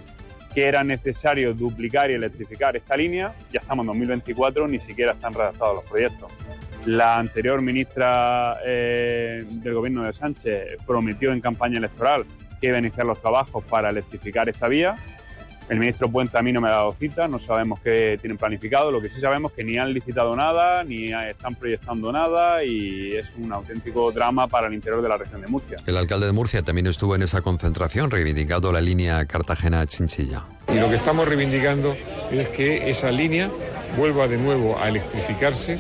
[0.53, 3.34] que era necesario duplicar y electrificar esta línea.
[3.51, 6.31] Ya estamos en 2024, ni siquiera están redactados los proyectos.
[6.86, 12.25] La anterior ministra eh, del gobierno de Sánchez prometió en campaña electoral
[12.60, 14.95] que iba a iniciar los trabajos para electrificar esta vía.
[15.67, 18.91] El ministro Puente a mí no me ha dado cita, no sabemos qué tienen planificado.
[18.91, 23.13] Lo que sí sabemos es que ni han licitado nada, ni están proyectando nada y
[23.13, 25.78] es un auténtico drama para el interior de la región de Murcia.
[25.86, 30.43] El alcalde de Murcia también estuvo en esa concentración reivindicando la línea Cartagena-Chinchilla.
[30.71, 31.95] Y lo que estamos reivindicando
[32.32, 33.49] es que esa línea
[33.97, 35.80] vuelva de nuevo a electrificarse,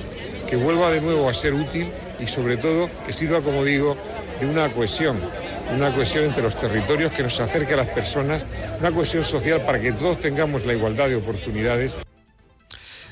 [0.49, 1.87] que vuelva de nuevo a ser útil
[2.19, 3.97] y sobre todo que sirva, como digo,
[4.39, 5.19] de una cohesión
[5.73, 8.45] una cohesión entre los territorios que nos acerque a las personas,
[8.79, 11.95] una cohesión social para que todos tengamos la igualdad de oportunidades.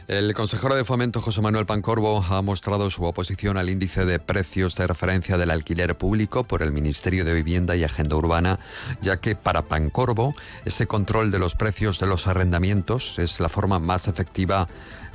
[0.08, 4.76] El consejero de Fomento José Manuel Pancorbo ha mostrado su oposición al índice de precios
[4.76, 8.60] de referencia del alquiler público por el Ministerio de Vivienda y Agenda Urbana,
[9.02, 10.36] ya que para Pancorbo
[10.66, 14.68] ese control de los precios de los arrendamientos es la forma más efectiva,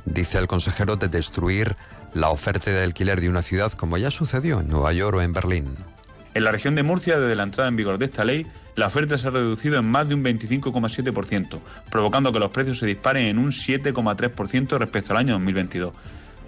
[0.05, 1.75] dice el consejero, de destruir
[2.15, 5.33] la oferta de alquiler de una ciudad como ya sucedió en Nueva York o en
[5.33, 5.77] Berlín.
[6.33, 9.17] En la región de Murcia, desde la entrada en vigor de esta ley, la oferta
[9.17, 13.37] se ha reducido en más de un 25,7%, provocando que los precios se disparen en
[13.39, 15.93] un 7,3% respecto al año 2022.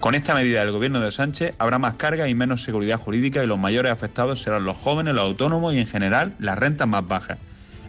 [0.00, 3.46] Con esta medida del gobierno de Sánchez habrá más carga y menos seguridad jurídica y
[3.46, 7.38] los mayores afectados serán los jóvenes, los autónomos y en general las rentas más bajas.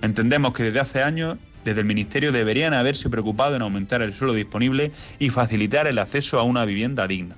[0.02, 4.34] Entendemos que desde hace años desde el Ministerio deberían haberse preocupado en aumentar el suelo
[4.34, 7.36] disponible y facilitar el acceso a una vivienda digna.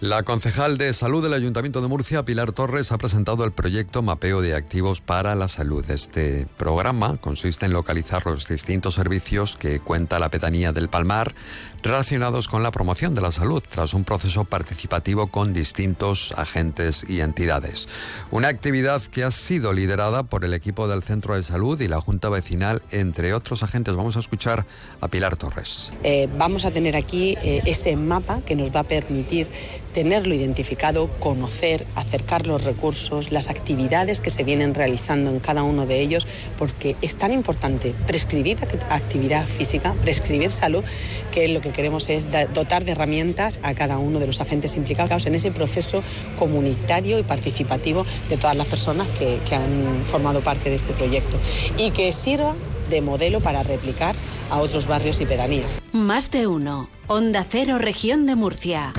[0.00, 4.40] La concejal de salud del Ayuntamiento de Murcia, Pilar Torres, ha presentado el proyecto Mapeo
[4.40, 5.84] de Activos para la Salud.
[5.90, 11.34] Este programa consiste en localizar los distintos servicios que cuenta la pedanía del Palmar
[11.82, 17.20] relacionados con la promoción de la salud tras un proceso participativo con distintos agentes y
[17.20, 17.88] entidades.
[18.30, 22.00] Una actividad que ha sido liderada por el equipo del Centro de Salud y la
[22.00, 23.96] Junta Vecinal, entre otros agentes.
[23.96, 24.66] Vamos a escuchar
[25.00, 25.92] a Pilar Torres.
[26.02, 29.48] Eh, vamos a tener aquí eh, ese mapa que nos va a permitir
[29.92, 35.86] tenerlo identificado, conocer, acercar los recursos, las actividades que se vienen realizando en cada uno
[35.86, 38.58] de ellos, porque es tan importante prescribir
[38.90, 40.84] actividad física, prescribir salud,
[41.32, 45.26] que lo que queremos es dotar de herramientas a cada uno de los agentes implicados
[45.26, 46.02] en ese proceso
[46.38, 51.38] comunitario y participativo de todas las personas que, que han formado parte de este proyecto
[51.76, 52.54] y que sirva
[52.90, 54.14] de modelo para replicar
[54.50, 55.80] a otros barrios y pedanías.
[55.92, 56.88] Más de uno.
[57.06, 58.92] Onda Cero, región de Murcia.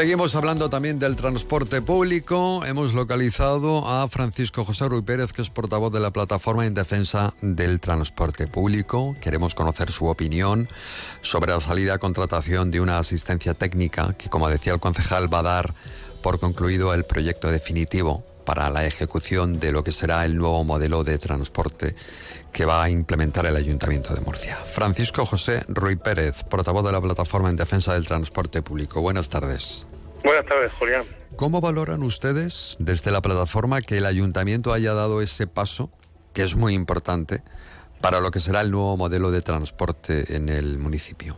[0.00, 2.64] Seguimos hablando también del transporte público.
[2.64, 7.34] Hemos localizado a Francisco José Ruy Pérez, que es portavoz de la Plataforma en Defensa
[7.42, 9.14] del Transporte Público.
[9.20, 10.70] Queremos conocer su opinión
[11.20, 15.40] sobre la salida a contratación de una asistencia técnica que, como decía el concejal, va
[15.40, 15.74] a dar
[16.22, 21.04] por concluido el proyecto definitivo para la ejecución de lo que será el nuevo modelo
[21.04, 21.94] de transporte
[22.52, 24.56] que va a implementar el Ayuntamiento de Murcia.
[24.56, 29.02] Francisco José Ruy Pérez, portavoz de la Plataforma en Defensa del Transporte Público.
[29.02, 29.86] Buenas tardes.
[30.24, 31.04] Buenas tardes, Julián.
[31.36, 35.90] ¿Cómo valoran ustedes desde la plataforma que el ayuntamiento haya dado ese paso
[36.34, 37.42] que es muy importante
[38.00, 41.36] para lo que será el nuevo modelo de transporte en el municipio.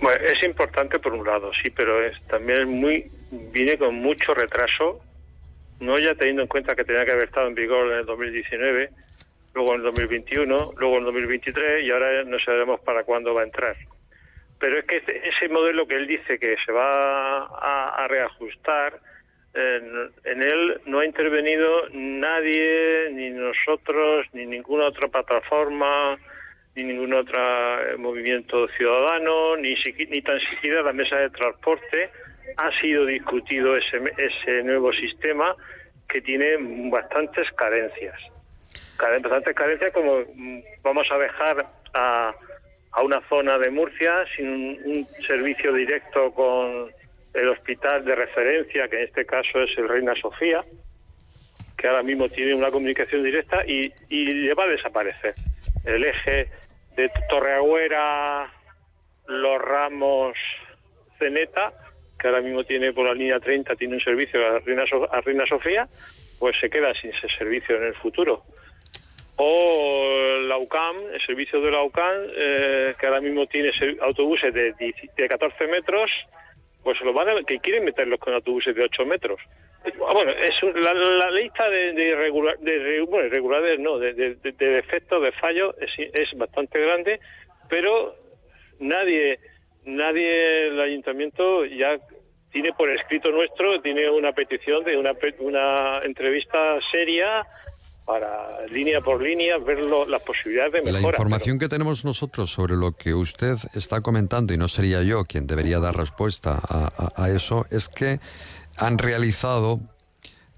[0.00, 3.10] Bueno, es importante por un lado, sí, pero es también muy
[3.52, 5.00] viene con mucho retraso,
[5.80, 8.90] no ya teniendo en cuenta que tenía que haber estado en vigor en el 2019,
[9.54, 13.40] luego en el 2021, luego en el 2023 y ahora no sabemos para cuándo va
[13.40, 13.76] a entrar.
[14.64, 18.98] Pero es que ese modelo que él dice que se va a, reajustar,
[19.52, 26.16] en, él no ha intervenido nadie, ni nosotros, ni ninguna otra plataforma,
[26.74, 29.74] ni ningún otro eh, movimiento ciudadano, ni,
[30.08, 32.08] ni tan siquiera la mesa de transporte
[32.56, 35.54] ha sido discutido ese, ese nuevo sistema
[36.08, 36.56] que tiene
[36.88, 38.18] bastantes carencias.
[38.98, 42.34] Bastantes carencias como mm, vamos a dejar a,
[42.94, 46.90] a una zona de Murcia sin un, servicio directo con
[47.34, 50.64] el hospital de referencia, que en este caso es el Reina Sofía,
[51.76, 55.34] que ahora mismo tiene una comunicación directa y, y le va a desaparecer.
[55.84, 56.48] El eje
[56.96, 58.52] de Torreagüera,
[59.26, 60.36] Los Ramos,
[61.18, 61.72] Ceneta,
[62.18, 65.46] que ahora mismo tiene por la línea 30, tiene un servicio a Reina, a Reina
[65.46, 65.88] Sofía,
[66.38, 68.44] pues se queda sin ese servicio en el futuro
[69.36, 73.70] o la UCAM, el servicio de la UCAM, eh, que ahora mismo tiene
[74.00, 76.10] autobuses de, de 14 metros,
[76.82, 79.40] pues lo van a, que quieren meterlos con autobuses de 8 metros.
[79.84, 85.90] Ah, bueno, es la, lista de, de, irregularidades, no, de, de, defectos, de fallos, es,
[86.12, 87.20] es bastante grande,
[87.68, 88.14] pero
[88.78, 89.38] nadie,
[89.84, 91.98] nadie, el ayuntamiento ya
[92.50, 97.44] tiene por escrito nuestro, tiene una petición de una, una entrevista seria
[98.04, 101.02] para línea por línea ver las posibilidades de mejora.
[101.02, 105.24] La información que tenemos nosotros sobre lo que usted está comentando, y no sería yo
[105.24, 108.20] quien debería dar respuesta a, eso, es que
[108.76, 109.80] han realizado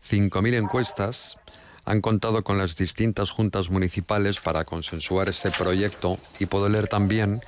[0.03, 1.39] 5.000 encuestas,
[1.85, 7.41] han contado con las distintas juntas municipales para consensuar ese proyecto y puedo leer también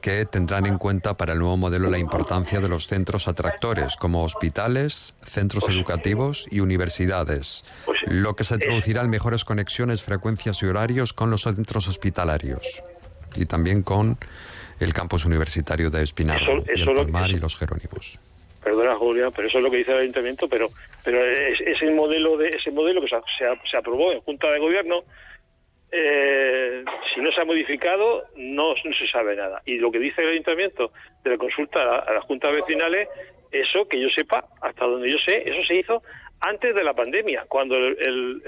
[0.00, 4.24] que tendrán en cuenta para el nuevo modelo la importancia de los centros atractores, como
[4.24, 7.64] hospitales, centros educativos y universidades,
[8.06, 12.82] lo que se traducirá en mejores conexiones, frecuencias y horarios con los centros hospitalarios
[13.36, 14.16] y también con
[14.80, 18.18] el campus universitario de Espinar y el Palmar y los Jerónimos.
[18.64, 20.70] Perdona Julia, pero eso es lo que dice el ayuntamiento, pero
[21.02, 23.16] pero es, ese modelo de ese modelo que se,
[23.70, 25.02] se aprobó en junta de gobierno
[25.92, 29.60] eh, si no se ha modificado, no, se sabe nada.
[29.66, 30.92] Y lo que dice el ayuntamiento
[31.24, 33.08] de la consulta a, las juntas vecinales,
[33.50, 36.02] eso que yo sepa, hasta donde yo sé, eso se hizo
[36.40, 38.42] antes de la pandemia, cuando el,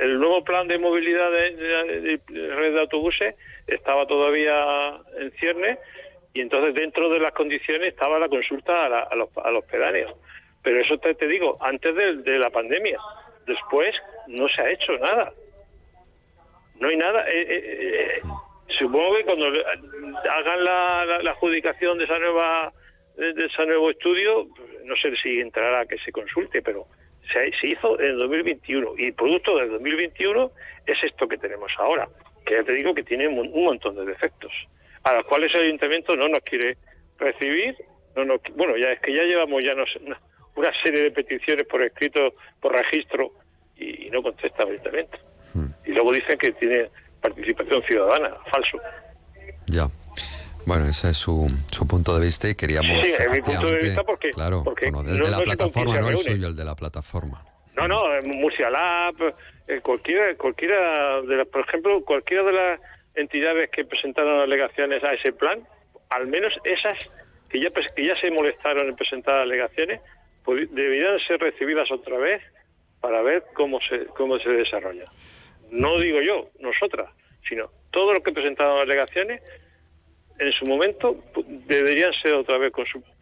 [0.00, 3.34] el, nuevo plan de movilidad de, red de autobuses
[3.66, 5.76] estaba todavía en cierne
[6.32, 10.14] y entonces dentro de las condiciones estaba la consulta a, los, a los pedáneos.
[10.62, 12.98] Pero eso te digo, antes de la pandemia.
[13.46, 13.94] Después
[14.28, 15.30] no se ha hecho nada
[16.80, 17.24] no hay nada.
[17.28, 18.22] Eh, eh, eh,
[18.78, 22.72] supongo que cuando hagan la, adjudicación de esa nueva
[23.16, 24.48] de ese nuevo estudio,
[24.84, 26.86] no sé si entrará a que se consulte, pero
[27.32, 30.50] se, se hizo en 2021 y el producto del 2021
[30.84, 32.08] es esto que tenemos ahora,
[32.44, 34.52] que ya te digo que tiene un montón de defectos,
[35.04, 36.76] a los cuales el ayuntamiento no nos quiere
[37.18, 37.76] recibir.
[38.16, 42.34] No nos, bueno, ya es que ya llevamos ya una, serie de peticiones por escrito,
[42.60, 43.32] por registro,
[43.76, 45.18] y, y no contesta el ayuntamiento.
[45.84, 46.88] Y luego dicen que tiene
[47.20, 48.78] participación ciudadana, falso.
[49.66, 49.88] Ya.
[50.66, 53.04] Bueno, ese es su, su punto de vista y queríamos.
[53.04, 54.30] Sí, es mi punto de vista porque.
[54.30, 57.44] Claro, porque el de la plataforma, no el suyo, el de la plataforma.
[57.76, 59.14] No, no, Murcia Lab,
[59.66, 62.80] eh, cualquiera, cualquiera de las, por ejemplo, cualquiera de las
[63.14, 65.66] entidades que presentaron alegaciones a ese plan,
[66.10, 66.96] al menos esas
[67.50, 70.00] que ya, que ya se molestaron en presentar alegaciones,
[70.44, 72.42] pues, deberían ser recibidas otra vez
[73.00, 75.04] para ver cómo se, cómo se desarrolla
[75.70, 77.10] no digo yo, nosotras,
[77.48, 79.42] sino todos los que presentaron alegaciones,
[80.38, 81.16] en su momento
[81.66, 82.72] deberían ser otra vez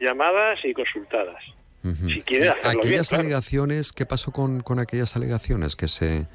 [0.00, 1.42] llamadas y consultadas.
[1.82, 6.26] Si aquellas alegaciones, ¿qué pasó con, con aquellas alegaciones que se...?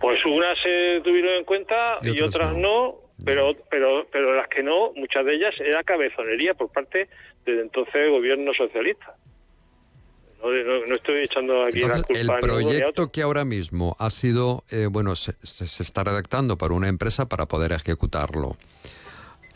[0.00, 4.92] Pues unas se tuvieron en cuenta y, otras, no, pero, pero, pero las que no,
[4.94, 7.08] muchas de ellas era cabezonería por parte
[7.46, 9.14] del entonces gobierno socialista.
[10.44, 15.16] No, estoy echando aquí la culpa El proyecto que ahora mismo ha sido, eh, bueno,
[15.16, 15.32] se,
[15.64, 18.56] está redactando por una empresa para poder ejecutarlo.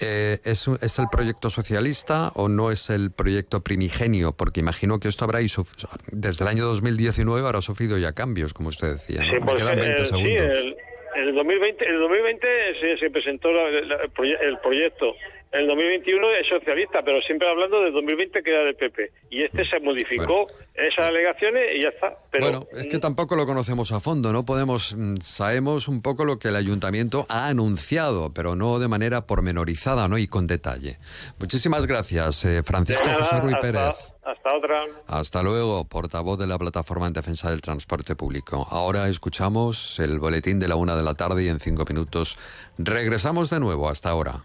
[0.01, 4.32] Eh, ¿es, ¿es, el proyecto socialista o no es el proyecto primigenio?
[4.32, 8.93] Porque imagino que esto habrá, desde el año 2019 habrá sufrido ya cambios, como usted
[8.93, 9.20] decía.
[9.24, 9.45] ¿no?
[9.45, 10.32] Me quedan 20 pues, segundos.
[10.32, 10.76] Sí, el,
[11.18, 12.49] el 2020, el 2020
[12.99, 15.14] se, presentó el, proyecto
[15.53, 19.11] el 2021 es socialista, pero siempre hablando del 2020 que era del PP.
[19.30, 22.16] Y este se modificó esas alegaciones y ya está.
[22.30, 24.44] Pero, bueno, es que tampoco lo conocemos a fondo, ¿no?
[24.44, 29.26] Podemos, mm, sabemos un poco lo que el ayuntamiento ha anunciado, pero no de manera
[29.26, 30.18] pormenorizada, ¿no?
[30.18, 30.99] Y con detalle.
[31.38, 34.14] Muchísimas gracias, eh, Francisco nada, José Ruiz hasta- Pérez.
[34.22, 34.84] Hasta otra.
[35.07, 38.66] Hasta luego, portavoz de la Plataforma en Defensa del Transporte Público.
[38.70, 42.36] Ahora escuchamos el boletín de la una de la tarde y en cinco minutos
[42.76, 43.88] regresamos de nuevo.
[43.88, 44.44] Hasta ahora.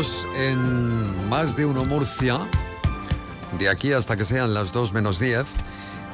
[0.00, 2.48] Estamos en más de uno Murcia,
[3.58, 5.44] de aquí hasta que sean las 2 menos 10,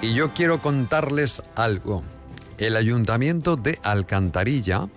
[0.02, 2.02] y yo quiero contarles algo.
[2.58, 4.88] El Ayuntamiento de Alcantarilla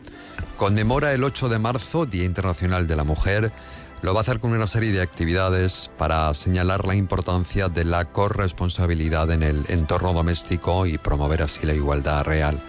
[0.58, 3.54] conmemora el 8 de marzo, Día Internacional de la Mujer.
[4.02, 8.06] Lo va a hacer con una serie de actividades para señalar la importancia de la
[8.06, 12.60] corresponsabilidad en el entorno doméstico y promover así la igualdad real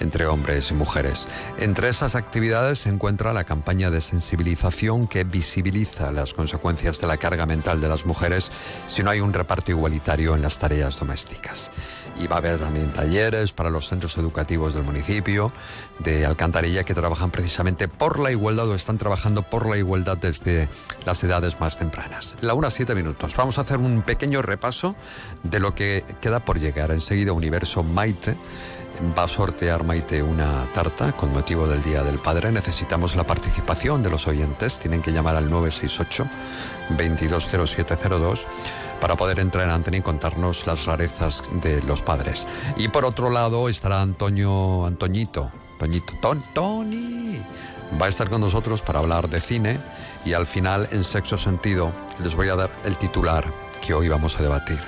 [0.00, 1.28] entre hombres y mujeres.
[1.58, 7.16] Entre esas actividades se encuentra la campaña de sensibilización que visibiliza las consecuencias de la
[7.16, 8.50] carga mental de las mujeres
[8.86, 11.70] si no hay un reparto igualitario en las tareas domésticas.
[12.18, 15.52] Y va a haber también talleres para los centros educativos del municipio
[15.98, 20.68] de Alcantarilla que trabajan precisamente por la igualdad o están trabajando por la igualdad desde
[21.04, 22.36] las edades más tempranas.
[22.40, 23.36] La una siete minutos.
[23.36, 24.96] Vamos a hacer un pequeño repaso
[25.42, 26.90] de lo que queda por llegar.
[26.90, 28.36] Enseguida Universo Maite
[29.16, 32.50] va a sortear Maite una tarta con motivo del Día del Padre.
[32.50, 34.78] Necesitamos la participación de los oyentes.
[34.78, 36.26] Tienen que llamar al 968
[36.90, 38.46] 220702
[39.00, 42.46] para poder entrar en antena y contarnos las rarezas de los padres.
[42.76, 45.50] Y por otro lado estará Antonio Antoñito.
[45.78, 47.40] Toñito, Ton, Tony.
[48.00, 49.78] Va a estar con nosotros para hablar de cine
[50.24, 54.38] y al final, en sexo sentido, les voy a dar el titular que hoy vamos
[54.38, 54.80] a debatir.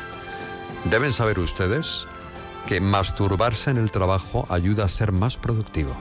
[0.84, 2.07] Deben saber ustedes
[2.69, 5.97] que masturbarse en el trabajo ayuda a ser más productivo.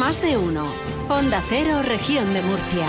[0.00, 0.66] Más de uno.
[1.08, 2.88] Onda Cero, región de Murcia.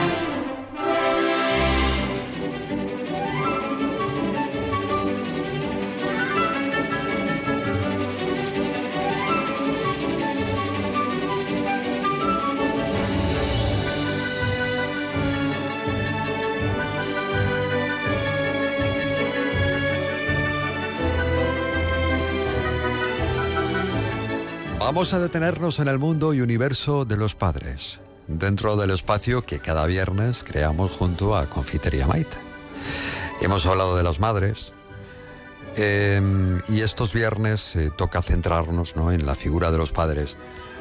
[24.85, 29.57] Vamos a detenernos en el mundo y universo de los padres, dentro del espacio que
[29.57, 32.37] cada viernes creamos junto a Confitería Maite.
[33.41, 34.73] Hemos hablado de las madres
[35.75, 36.21] eh,
[36.69, 39.11] y estos viernes eh, toca centrarnos ¿no?
[39.11, 40.37] en la figura de los padres,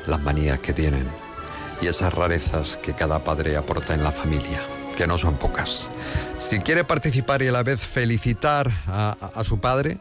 [0.07, 1.07] las manías que tienen
[1.81, 4.61] y esas rarezas que cada padre aporta en la familia,
[4.99, 5.89] que no son pocas.
[6.37, 9.97] Si quiere participar y a la vez felicitar a su padre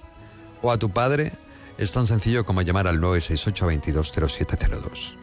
[0.61, 1.31] o a tu padre,
[1.77, 5.17] es tan sencillo como llamar al 968-220702.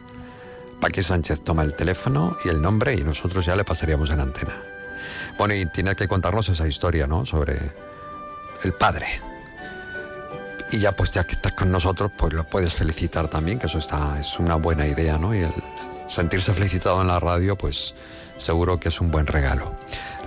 [0.79, 4.59] Paqui Sánchez toma el teléfono y el nombre y nosotros ya le pasaríamos en antena.
[5.37, 7.25] Bueno, y tiene que contarnos esa historia, ¿no?
[7.25, 7.57] Sobre
[8.63, 9.07] el padre.
[10.71, 13.77] Y ya pues ya que estás con nosotros, pues lo puedes felicitar también, que eso
[13.77, 15.35] está, es una buena idea, ¿no?
[15.35, 15.51] Y el
[16.07, 17.93] sentirse felicitado en la radio, pues
[18.37, 19.75] seguro que es un buen regalo.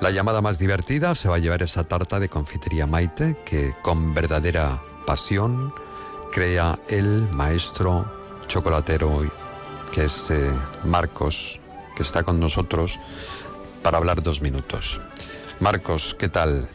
[0.01, 4.15] La llamada más divertida se va a llevar esa tarta de confitería Maite, que con
[4.15, 5.73] verdadera pasión
[6.35, 8.11] crea el maestro
[8.49, 9.23] chocolatero
[9.93, 10.51] que es eh,
[10.85, 11.61] Marcos,
[11.95, 12.99] que está con nosotros
[13.85, 15.01] para hablar dos minutos.
[15.61, 16.69] Marcos, ¿qué tal?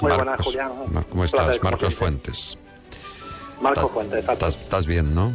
[0.00, 0.70] Muy buenas, Marcos, Julián.
[0.92, 1.44] Mar- ¿Cómo estás?
[1.46, 1.94] placer, Marcos.
[1.96, 2.58] Fuentes.
[3.60, 4.28] Marco ¿Estás- Fuentes.
[4.28, 5.32] Estás, estás bien, ¿no?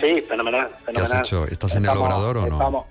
[0.00, 1.12] Sí, fenomenal, ¿Qué fenomenal.
[1.12, 1.44] has hecho?
[1.46, 2.54] ¿Estás en el obrador o no?
[2.56, 2.86] estamos-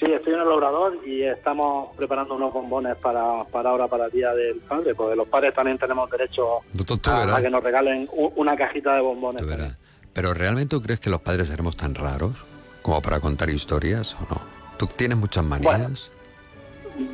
[0.00, 4.10] Sí, estoy en el obrador y estamos preparando unos bombones para, para ahora, para el
[4.10, 8.08] Día del Padre, porque los padres también tenemos derecho tú- tú a, que nos regalen
[8.36, 9.44] una cajita de bombones.
[10.14, 12.44] Pero ¿realmente tú crees que los padres seremos tan raros
[12.82, 14.40] como para contar historias o no?
[14.78, 16.10] ¿Tú tienes muchas manías?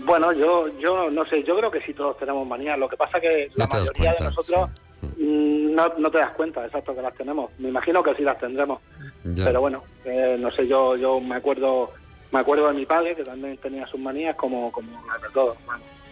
[0.05, 2.79] Bueno, yo, yo no sé, yo creo que sí todos tenemos manías.
[2.79, 4.71] Lo que pasa que la No mayoría de cuenta, nosotros
[5.19, 7.51] mm, no, no te das cuenta, exacto, que las tenemos.
[7.59, 8.81] Me imagino que sí las tendremos.
[9.25, 9.45] Ya.
[9.45, 11.91] Pero bueno, eh, no sé, yo yo me acuerdo
[12.33, 15.57] me acuerdo de mi padre que también tenía sus manías como como de todos.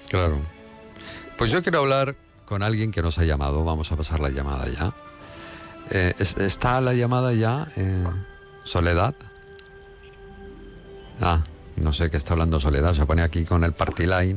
[0.08, 0.38] Claro.
[1.36, 3.64] Pues yo quiero hablar con alguien que nos ha llamado.
[3.64, 4.92] Vamos a pasar la llamada ya.
[5.90, 7.66] Eh, es- ¿Está la llamada ya?
[8.64, 9.14] ¿Soledad?
[11.20, 11.44] Ah,
[11.76, 12.94] no sé qué está hablando Soledad.
[12.94, 14.36] Se pone aquí con el party line.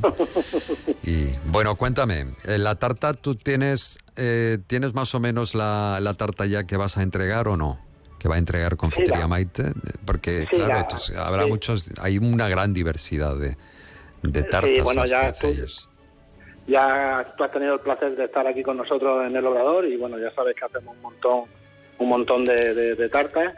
[1.03, 2.33] Y bueno, cuéntame.
[2.45, 6.77] eh, ¿La tarta tú tienes, eh, tienes más o menos la, la tarta ya que
[6.77, 7.79] vas a entregar o no?
[8.19, 9.63] Que va a entregar Confitería la- Maite.
[10.05, 11.49] Porque, Sí, claro, entonces, habrá sí.
[11.49, 11.89] muchos.
[12.01, 13.55] Hay una gran diversidad de,
[14.23, 15.63] de tartas bueno, las ya que tú-
[16.67, 19.95] ya tú has tenido el placer de estar aquí con nosotros en el obrador y
[19.97, 21.43] bueno, ya sabes que hacemos un montón
[21.99, 23.53] un montón de, de- de tartas.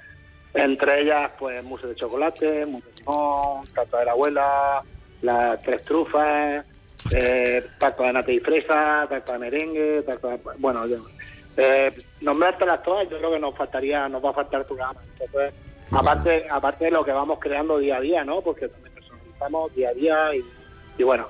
[0.53, 4.81] Entre ellas, pues, mousse de chocolate, mousse de limón, tarta de la abuela,
[5.21, 6.65] las tres trufas,
[7.11, 10.39] eh, tarta de nata y fresa, tarta de merengue, tarta de...
[10.57, 10.85] Bueno,
[11.59, 14.99] eh, nombrártelas todas, yo creo que nos faltaría, nos va a faltar programa.
[15.19, 15.53] Entonces,
[15.91, 18.41] aparte, aparte de lo que vamos creando día a día, ¿no?
[18.41, 20.43] Porque también personalizamos día a día y,
[20.97, 21.27] y bueno,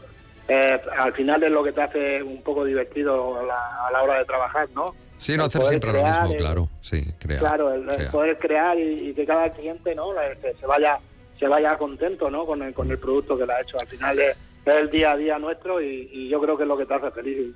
[0.47, 4.03] eh, al final es lo que te hace un poco divertido a la, a la
[4.03, 4.93] hora de trabajar, ¿no?
[5.17, 6.69] Sí, no El hacer siempre lo mismo, el- claro.
[6.81, 7.39] Sí, crear.
[7.39, 10.97] Claro, el, poder crear y, y que cada cliente no La- se, se vaya
[11.37, 13.77] se vaya contento no con el, con el producto que le ha hecho.
[13.79, 16.67] Al final es, es el día a día nuestro y, y yo creo que es
[16.69, 17.53] lo que te hace feliz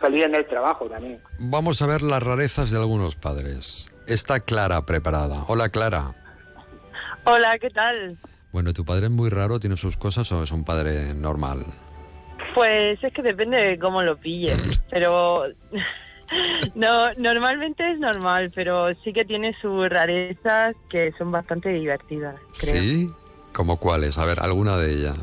[0.00, 1.20] feliz en el trabajo también.
[1.38, 3.92] Vamos a ver las rarezas de algunos padres.
[4.06, 5.44] Está Clara preparada.
[5.48, 6.14] Hola, Clara.
[7.24, 8.16] Hola, ¿qué tal?
[8.52, 9.58] Bueno, ¿tu padre es muy raro?
[9.58, 11.64] ¿Tiene sus cosas o es un padre normal?
[12.54, 15.44] Pues es que depende de cómo lo pilles, pero
[16.74, 22.82] no, normalmente es normal, pero sí que tiene sus rarezas que son bastante divertidas, creo.
[22.82, 23.08] ¿Sí?
[23.52, 24.18] ¿Como cuáles?
[24.18, 25.18] A ver, alguna de ellas.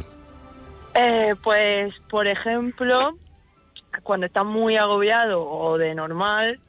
[0.95, 3.17] Eh, pues, por ejemplo,
[4.01, 6.59] cuando está muy agobiado o de normal,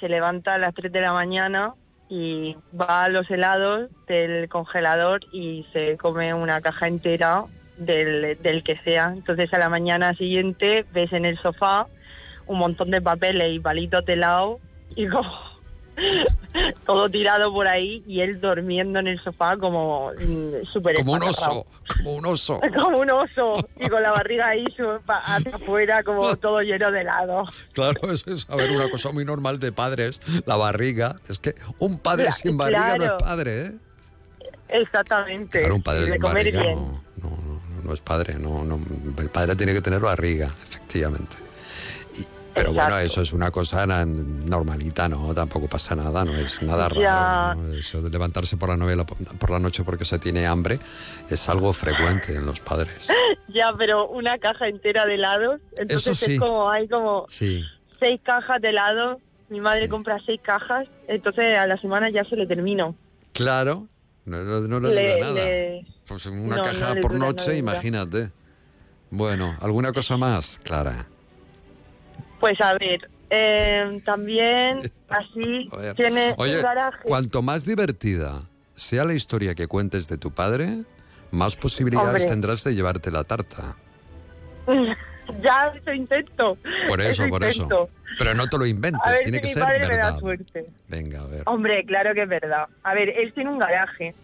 [0.00, 1.74] se levanta a las 3 de la mañana
[2.08, 7.44] y va a los helados del congelador y se come una caja entera
[7.76, 9.12] del, del que sea.
[9.14, 11.86] Entonces a la mañana siguiente ves en el sofá
[12.46, 14.58] un montón de papeles y palitos de helado
[14.96, 15.51] y como
[16.86, 21.22] todo tirado por ahí y él durmiendo en el sofá como mm, súper Como un
[21.22, 21.66] oso,
[21.96, 22.60] como un oso.
[22.82, 24.64] Como un oso y con la barriga ahí
[25.08, 27.44] hacia afuera como todo lleno de helado.
[27.72, 31.16] Claro, eso es, a ver, una cosa muy normal de padres, la barriga.
[31.28, 33.16] Es que un padre sin barriga no claro.
[33.16, 33.72] es padre, ¿eh?
[34.68, 35.60] Exactamente.
[35.60, 38.80] Claro, un padre sin barriga no, no, no, no es padre, no, no,
[39.18, 41.51] el padre tiene que tener barriga, efectivamente.
[42.54, 45.32] Pero bueno, eso es una cosa normalita, ¿no?
[45.32, 47.72] Tampoco pasa nada, no es nada raro.
[47.72, 50.78] Eso de levantarse por la, novela, por la noche porque se tiene hambre
[51.30, 52.92] es algo frecuente en los padres.
[53.48, 55.60] Ya, pero una caja entera de helados.
[55.76, 56.34] Entonces sí.
[56.34, 57.62] es como, hay como Sí.
[57.98, 59.20] seis cajas de helado.
[59.50, 62.94] Mi madre compra seis cajas, entonces a la semana ya se le terminó.
[63.34, 63.88] Claro,
[64.24, 65.34] no, no, no le Le- dura nada.
[65.34, 68.30] le- Pues una caja por noche, imagínate.
[69.10, 71.06] Bueno, ¿alguna cosa más, Clara?
[72.42, 74.78] Pues a ver, eh, también
[75.10, 76.98] así tiene Oye, un garaje.
[77.04, 78.42] cuanto más divertida
[78.74, 80.82] sea la historia que cuentes de tu padre,
[81.30, 82.28] más posibilidades Hombre.
[82.30, 83.76] tendrás de llevarte la tarta.
[85.40, 86.58] ya eso intento.
[86.88, 87.88] Por eso, por eso.
[88.18, 90.04] Pero no te lo inventes, A ver tiene si que mi ser padre me da
[90.06, 90.18] verdad.
[90.18, 90.66] suerte.
[90.88, 91.42] Venga, a ver.
[91.46, 92.64] Hombre, claro que es verdad.
[92.82, 94.16] A ver, él tiene un garaje.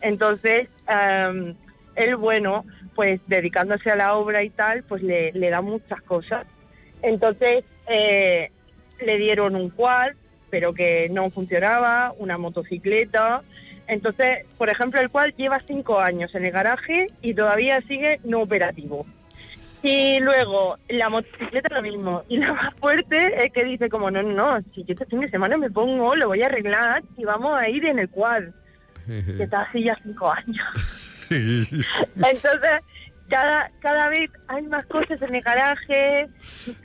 [0.00, 1.54] Entonces, em,
[1.94, 2.64] él, bueno,
[2.96, 6.48] pues dedicándose a la obra y tal, pues le, le da muchas cosas.
[7.02, 8.50] Entonces, eh,
[9.00, 10.10] le dieron un quad,
[10.50, 13.42] pero que no funcionaba, una motocicleta.
[13.86, 18.42] Entonces, por ejemplo, el quad lleva cinco años en el garaje y todavía sigue no
[18.42, 19.06] operativo.
[19.82, 22.22] Y luego, la motocicleta lo mismo.
[22.28, 25.20] Y lo más fuerte es que dice como, no, no, no, si yo este fin
[25.20, 28.42] de semana me pongo, lo voy a arreglar y vamos a ir en el quad.
[29.06, 31.28] Que está así ya cinco años.
[32.14, 32.82] Entonces,
[33.30, 36.28] cada, cada vez hay más cosas en el garaje.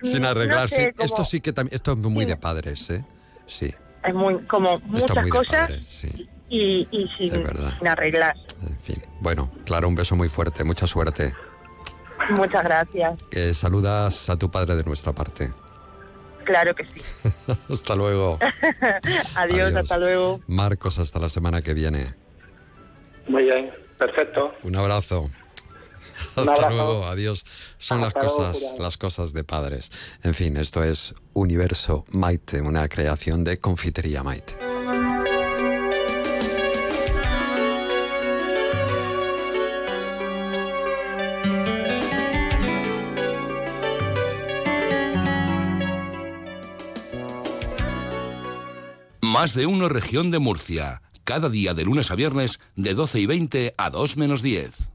[0.03, 0.91] Sin No arreglar, sé, sí.
[0.93, 3.03] como- Esto sí que también, esto es muy de padres, ¿eh?
[3.47, 3.73] Sí,
[4.03, 6.29] Hay muy, como muchas muy de cosas padres, sí.
[6.49, 7.73] y, y sin, Es verdad.
[7.77, 8.35] sin arreglar.
[8.67, 9.03] En fin.
[9.19, 11.33] Bueno, claro, un beso muy fuerte, mucha suerte.
[12.37, 13.17] Muchas gracias.
[13.29, 15.51] Que saludas a tu padre de nuestra parte.
[16.45, 17.01] Claro que sí.
[17.71, 18.39] hasta luego.
[18.41, 19.75] Adiós, Adiós.
[19.75, 20.39] hasta luego.
[20.47, 22.13] Marcos, hasta la semana que viene.
[23.27, 24.53] Muy bien, perfecto.
[24.63, 25.29] Un abrazo.
[26.35, 27.45] Hasta luego, adiós.
[27.77, 29.91] Son las cosas, las cosas de padres.
[30.23, 34.55] En fin, esto es Universo Maite, una creación de Confitería Maite.
[49.21, 53.25] Más de uno región de Murcia, cada día de lunes a viernes de 12 y
[53.25, 54.94] 20 a 2 menos 10.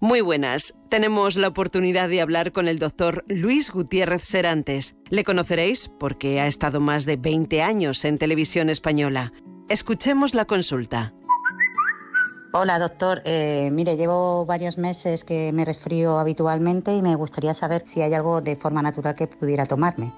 [0.00, 0.74] Muy buenas.
[0.90, 4.96] Tenemos la oportunidad de hablar con el doctor Luis Gutiérrez Serantes.
[5.10, 9.32] Le conoceréis porque ha estado más de 20 años en televisión española.
[9.68, 11.14] Escuchemos la consulta.
[12.52, 13.22] Hola, doctor.
[13.24, 18.14] Eh, mire, llevo varios meses que me resfrío habitualmente y me gustaría saber si hay
[18.14, 20.12] algo de forma natural que pudiera tomarme.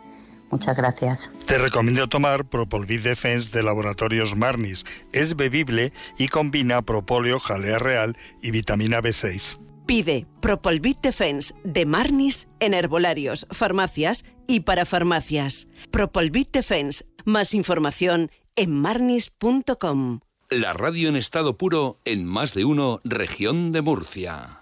[0.51, 1.31] Muchas gracias.
[1.47, 4.85] Te recomiendo tomar Propolvid Defense de Laboratorios Marnis.
[5.13, 9.70] Es bebible y combina propóleo, jalea real y vitamina B6.
[9.91, 15.67] Pide Propolvit Defense de Marnis en herbolarios, farmacias y para farmacias.
[15.91, 17.07] Propolvit Defense.
[17.25, 20.21] Más información en marnis.com.
[20.49, 24.60] La radio en estado puro en más de uno región de Murcia.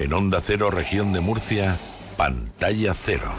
[0.00, 1.76] En Onda Cero, región de Murcia,
[2.16, 3.30] pantalla cero.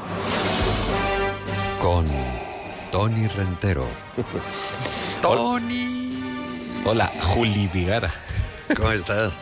[1.79, 2.05] Con
[2.91, 3.85] Tony Rentero.
[5.21, 6.13] Tony.
[6.85, 8.11] Hola, Juli Vigara.
[8.77, 9.33] ¿Cómo estás?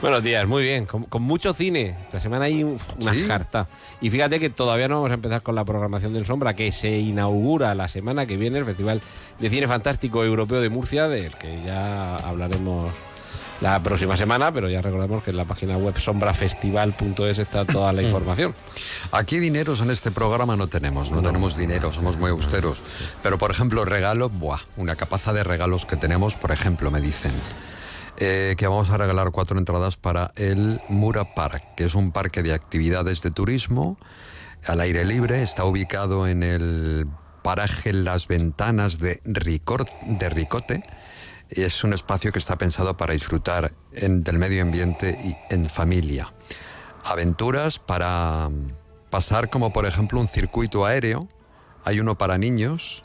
[0.00, 0.86] Buenos días, muy bien.
[0.86, 1.96] Con, con mucho cine.
[2.06, 3.26] Esta semana hay un- una ¿Sí?
[3.26, 3.68] carta.
[4.00, 6.96] Y fíjate que todavía no vamos a empezar con la programación del Sombra, que se
[6.98, 9.02] inaugura la semana que viene el Festival
[9.38, 12.90] de Cine Fantástico Europeo de Murcia, del que ya hablaremos
[13.60, 18.02] la próxima semana, pero ya recordamos que en la página web sombrafestival.es está toda la
[18.06, 18.54] información.
[19.12, 22.82] Aquí dineros en este programa no tenemos, no, tenemos dinero, somos muy austeros.
[23.22, 27.32] Pero, por ejemplo, regalo, buah, una capaza de regalos que tenemos, por ejemplo, me dicen
[28.16, 32.42] eh, que vamos a regalar cuatro entradas para el Mura Park, que es un parque
[32.42, 33.98] de actividades de turismo
[34.66, 37.06] al aire libre, está ubicado en el
[37.42, 40.82] paraje Las Ventanas de, Ricor- de Ricote.
[41.50, 46.32] Es un espacio que está pensado para disfrutar del medio ambiente y en familia.
[47.02, 48.48] Aventuras para
[49.10, 51.26] pasar como por ejemplo un circuito aéreo.
[51.84, 53.02] Hay uno para niños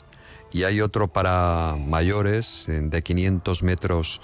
[0.52, 4.20] y hay otro para mayores de 500 metros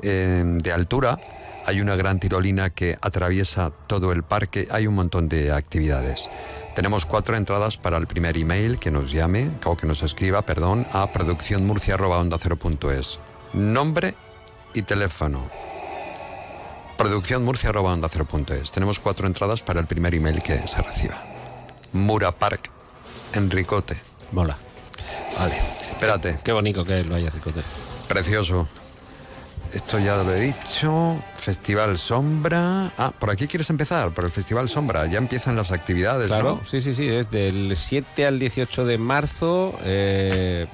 [0.00, 1.20] de altura.
[1.64, 4.66] Hay una gran tirolina que atraviesa todo el parque.
[4.72, 6.28] Hay un montón de actividades.
[6.74, 10.84] Tenemos cuatro entradas para el primer email que nos llame o que nos escriba, perdón,
[10.92, 13.20] a producciónmurcia.onda0.es.
[13.52, 14.14] Nombre
[14.74, 15.48] y teléfono.
[16.96, 18.70] Producciónmurcia.onda0.es.
[18.70, 21.22] Tenemos cuatro entradas para el primer email que se reciba.
[21.92, 22.70] Mura Park,
[23.34, 23.96] Enricote.
[24.32, 24.56] Mola.
[25.38, 25.56] Vale,
[25.90, 26.38] espérate.
[26.44, 27.60] Qué bonito que lo haya Ricote.
[28.08, 28.68] Precioso.
[29.74, 31.16] Esto ya lo he dicho.
[31.34, 32.92] Festival Sombra.
[32.98, 35.06] Ah, por aquí quieres empezar, por el Festival Sombra.
[35.06, 36.68] Ya empiezan las actividades, Claro, ¿no?
[36.68, 39.74] sí, sí, sí, es del 7 al 18 de marzo.
[39.84, 40.66] eh,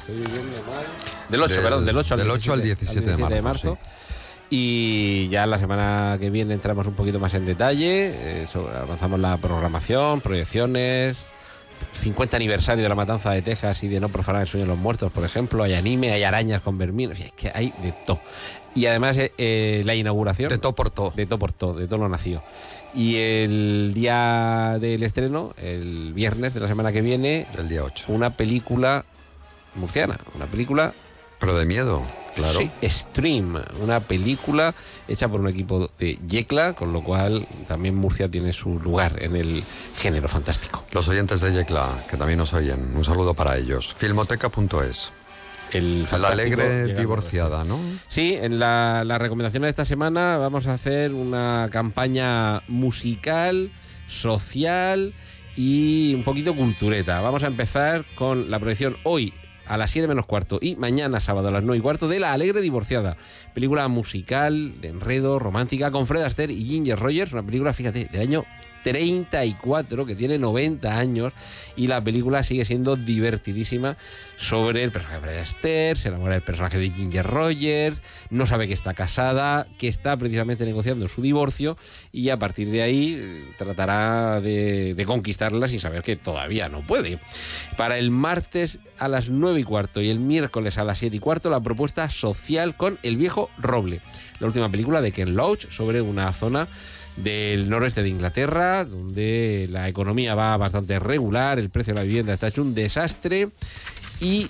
[0.00, 0.84] estoy viendo mal.
[1.28, 3.78] Del 8, Del- perdón, del 8 al del 17, 8 al 17 de marzo,
[4.52, 9.20] Y ya la semana que viene entramos un poquito más en detalle, eh, sobre- avanzamos
[9.20, 11.18] la programación, proyecciones,
[11.94, 14.78] 50 aniversario de la matanza de Texas y de no profanar el sueño de los
[14.78, 18.20] muertos, por ejemplo, hay anime, hay arañas con vermín, es que hay de todo.
[18.74, 20.48] Y además eh, eh, la inauguración...
[20.48, 21.12] De todo por todo.
[21.14, 22.42] De todo por todo, de todo lo nacido.
[22.92, 27.46] Y el día del estreno, el viernes de la semana que viene...
[27.56, 28.06] Del día 8.
[28.08, 29.04] Una película
[29.74, 30.92] murciana, una película...
[31.38, 32.02] Pero de miedo,
[32.34, 32.58] claro.
[32.58, 34.74] Sí, Stream, una película
[35.08, 39.36] hecha por un equipo de Yecla, con lo cual también Murcia tiene su lugar en
[39.36, 39.64] el
[39.96, 40.84] género fantástico.
[40.92, 43.94] Los oyentes de Yecla, que también nos oyen, un saludo para ellos.
[43.94, 45.12] Filmoteca.es.
[45.72, 47.78] El, La alegre divorciada, ¿no?
[48.08, 53.72] Sí, en la, las recomendaciones de esta semana vamos a hacer una campaña musical,
[54.08, 55.14] social
[55.54, 57.20] y un poquito cultureta.
[57.20, 59.32] Vamos a empezar con la proyección hoy
[59.70, 62.32] a las 7 menos cuarto y mañana sábado a las 9 y cuarto de La
[62.32, 63.16] Alegre Divorciada.
[63.54, 67.32] Película musical, de enredo, romántica, con Fred Astaire y Ginger Rogers.
[67.32, 68.44] Una película, fíjate, del año
[68.82, 71.32] 34, que tiene 90 años,
[71.76, 73.96] y la película sigue siendo divertidísima
[74.36, 78.66] sobre el personaje de Fred Astaire, se enamora del personaje de Ginger Rogers, no sabe
[78.68, 81.76] que está casada, que está precisamente negociando su divorcio,
[82.12, 86.86] y a partir de ahí eh, tratará de, de conquistarla sin saber que todavía no
[86.86, 87.20] puede.
[87.76, 91.20] Para el martes a las 9 y cuarto y el miércoles a las 7 y
[91.20, 94.02] cuarto, la propuesta social con El viejo roble,
[94.38, 96.68] la última película de Ken Loach sobre una zona
[97.22, 102.34] del noroeste de Inglaterra, donde la economía va bastante regular, el precio de la vivienda
[102.34, 103.48] está hecho un desastre
[104.20, 104.48] y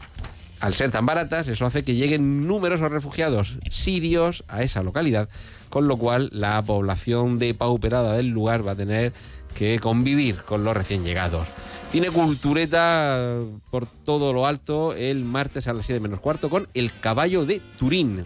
[0.60, 5.28] al ser tan baratas, eso hace que lleguen numerosos refugiados sirios a esa localidad,
[5.70, 9.12] con lo cual la población depauperada del lugar va a tener
[9.54, 11.48] que convivir con los recién llegados.
[11.90, 13.40] Cine cultureta
[13.70, 17.60] por todo lo alto el martes a las 7 menos cuarto con El caballo de
[17.78, 18.24] Turín,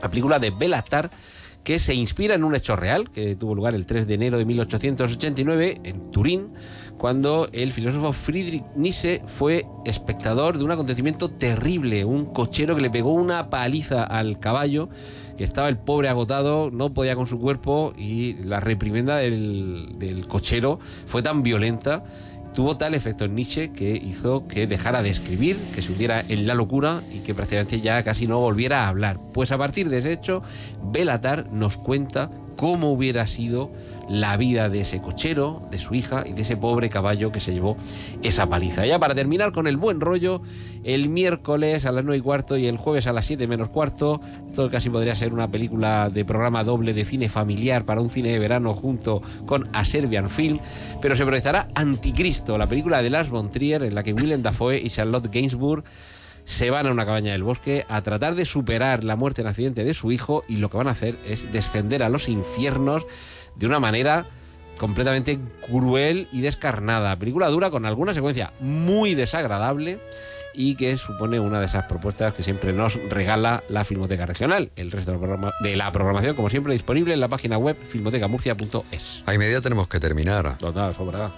[0.00, 1.10] la película de Belatar
[1.68, 4.46] que se inspira en un hecho real que tuvo lugar el 3 de enero de
[4.46, 6.54] 1889 en Turín,
[6.96, 12.88] cuando el filósofo Friedrich Nietzsche fue espectador de un acontecimiento terrible, un cochero que le
[12.88, 14.88] pegó una paliza al caballo,
[15.36, 20.26] que estaba el pobre agotado, no podía con su cuerpo y la reprimenda del, del
[20.26, 22.02] cochero fue tan violenta
[22.58, 26.44] tuvo tal efecto en Nietzsche que hizo que dejara de escribir, que se hundiera en
[26.44, 29.16] la locura y que prácticamente ya casi no volviera a hablar.
[29.32, 30.42] Pues a partir de ese hecho,
[30.82, 33.70] Belatar nos cuenta cómo hubiera sido
[34.08, 37.52] la vida de ese cochero, de su hija y de ese pobre caballo que se
[37.52, 37.76] llevó
[38.24, 38.84] esa paliza.
[38.84, 40.42] Ya para terminar con el buen rollo,
[40.82, 44.20] el miércoles a las 9 y cuarto y el jueves a las 7 menos cuarto,
[44.48, 48.30] esto casi podría ser una película de programa doble de cine familiar para un cine
[48.30, 50.58] de verano junto con A Serbian Film,
[51.00, 54.78] pero se proyectará Anticristo, la película de Lars von Trier en la que Willem Dafoe
[54.78, 55.84] y Charlotte Gainsbourg
[56.48, 59.84] se van a una cabaña del bosque a tratar de superar la muerte en accidente
[59.84, 63.06] de su hijo y lo que van a hacer es descender a los infiernos
[63.54, 64.26] de una manera
[64.78, 67.18] completamente cruel y descarnada.
[67.18, 70.00] Película dura con alguna secuencia muy desagradable
[70.54, 74.70] y que supone una de esas propuestas que siempre nos regala la Filmoteca Regional.
[74.74, 75.20] El resto
[75.60, 79.22] de la programación, como siempre, disponible en la página web filmotecamurcia.es.
[79.26, 80.56] A media tenemos que terminar.
[80.56, 81.30] Total, sobra.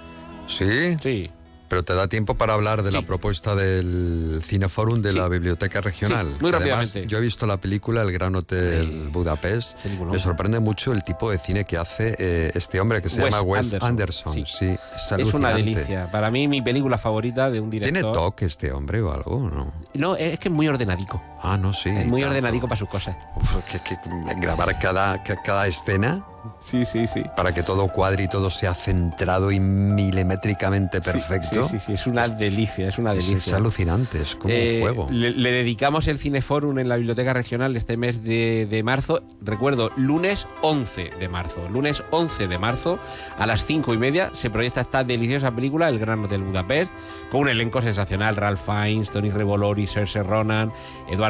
[0.46, 0.96] ¿Sí?
[1.02, 1.30] Sí.
[1.70, 6.26] Pero te da tiempo para hablar de la propuesta del Cineforum de la Biblioteca Regional.
[6.26, 7.06] Sí, muy Además, rápidamente.
[7.06, 9.78] yo he visto la película El Gran Hotel Budapest.
[10.10, 13.30] Me sorprende mucho el tipo de cine que hace eh, este hombre que se Wes
[13.30, 13.88] llama Wes Anderson.
[13.88, 14.34] Anderson.
[14.34, 14.44] Sí.
[14.46, 14.66] Sí,
[14.96, 16.10] es Es una delicia.
[16.10, 18.00] Para mí, mi película favorita de un director.
[18.00, 19.38] ¿Tiene toque este hombre o algo?
[19.38, 21.22] No, No, es que es muy ordenadico.
[21.43, 21.88] Ah, no, sí.
[21.91, 22.34] Es muy tanto.
[22.36, 23.16] ordenadico para sus cosas.
[23.36, 23.97] Uf, que, que
[24.41, 26.24] grabar cada, ca- cada escena.
[26.61, 27.22] Sí, sí, sí.
[27.36, 31.64] Para que todo cuadre y todo sea centrado y milimétricamente perfecto.
[31.68, 33.36] Sí, sí, sí, es una delicia, es una delicia.
[33.36, 35.09] es alucinante, es como Eh, un juego.
[35.11, 39.22] Le, le dedicamos el Cineforum en la Biblioteca Regional este mes de, de marzo.
[39.43, 41.66] Recuerdo, lunes 11 de marzo.
[41.70, 42.99] Lunes 11 de marzo
[43.38, 46.93] a las 5 y media se proyecta esta deliciosa película, El Gran Hotel Budapest,
[47.30, 50.72] con un elenco sensacional: Ralph Fiennes, Tony Revolori, Saoirse Ronan,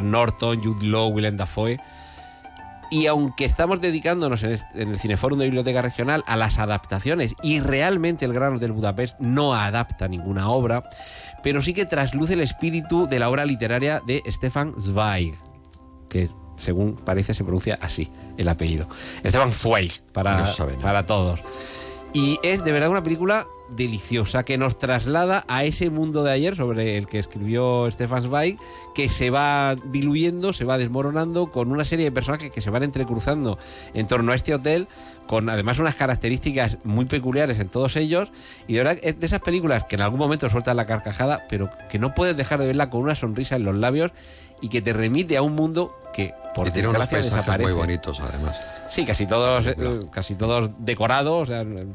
[0.01, 1.79] Edward Norton, Jude Law, Willem Dafoe.
[2.91, 8.25] Y aunque estamos dedicándonos en, el Cineforum de Biblioteca Regional a las adaptaciones, y realmente
[8.25, 10.91] el Gran Hotel Budapest no adapta ninguna obra,
[11.43, 15.35] pero sí que trasluce el espíritu de la obra literaria de Stefan Zweig,
[16.09, 18.89] que según parece se pronuncia así el apellido.
[19.25, 21.41] Stefan Zweig, para, No para todos.
[22.13, 26.57] Y es de verdad una película deliciosa que nos traslada a ese mundo de ayer
[26.57, 28.57] sobre el que escribió Stefan Zweig,
[28.95, 32.83] que se va diluyendo, se va desmoronando con una serie de personajes que se van
[32.83, 33.59] entrecruzando
[33.95, 34.89] en torno a este hotel,
[35.27, 38.33] con además unas características muy peculiares en todos ellos.
[38.67, 41.71] Y de verdad es de esas películas que en algún momento sueltan la carcajada, pero
[41.89, 44.13] que no puedes dejar de verla con una sonrisa en los labios
[44.61, 48.19] y que te remite a un mundo que por y tiene unos paisajes muy bonitos,
[48.21, 48.57] además.
[48.89, 49.77] Sí, casi todos, eh,
[50.11, 51.49] casi todos decorados.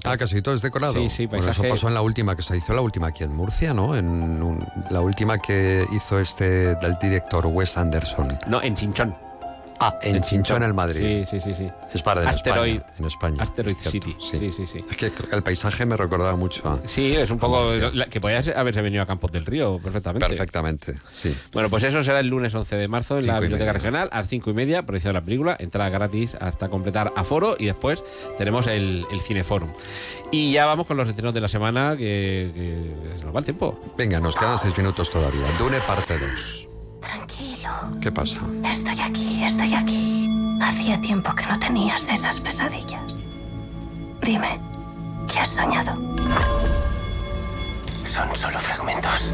[0.06, 0.94] Ah, casi todo es decorado.
[0.94, 3.26] Sí, sí, Bueno, eso paisaje- pasó en la última que se hizo, la última aquí
[3.26, 3.98] en Murcia, ¿no?
[3.98, 4.08] En
[4.42, 8.40] un- la última que hizo este del director Wes Anderson.
[8.48, 9.14] No, en Chinchón.
[9.80, 11.26] Ah, en, Chinchón, el Madrid.
[11.30, 11.56] Sí, sí, sí.
[11.56, 11.70] sí.
[11.94, 12.76] Es para en Asteroid.
[12.76, 12.94] España.
[13.00, 13.44] En España.
[13.44, 14.16] Asteroid es City.
[14.20, 14.82] Sí, sí, sí.
[14.90, 16.80] Es que el paisaje me recordaba mucho a...
[16.88, 17.74] Sí, es un poco.
[17.94, 20.26] la- que podía ser- haberse venido a Campos del Río perfectamente.
[20.28, 21.36] Perfectamente, sí.
[21.52, 23.74] Bueno, pues eso será el lunes 11 de marzo en la Cinco Biblioteca.
[23.74, 27.56] Regional, a las 5 y media, proyección de la película, entrada gratis hasta completar aforo
[27.60, 28.04] y después
[28.38, 29.70] tenemos el, el Cineforum.
[30.32, 33.46] Y ya vamos con los estrenos de la semana, que, que se nos va el
[33.46, 33.80] tiempo.
[33.98, 35.46] Venga, nos quedan seis minutos todavía.
[35.60, 36.68] Dune parte 2.
[37.06, 37.70] Tranquilo.
[38.02, 38.40] ¿Qué pasa?
[38.64, 40.28] Estoy aquí, estoy aquí.
[40.62, 43.04] Hacía tiempo que no tenías esas pesadillas.
[44.22, 44.60] Dime,
[45.32, 45.94] ¿qué has soñado?
[48.08, 49.34] Son solo fragmentos.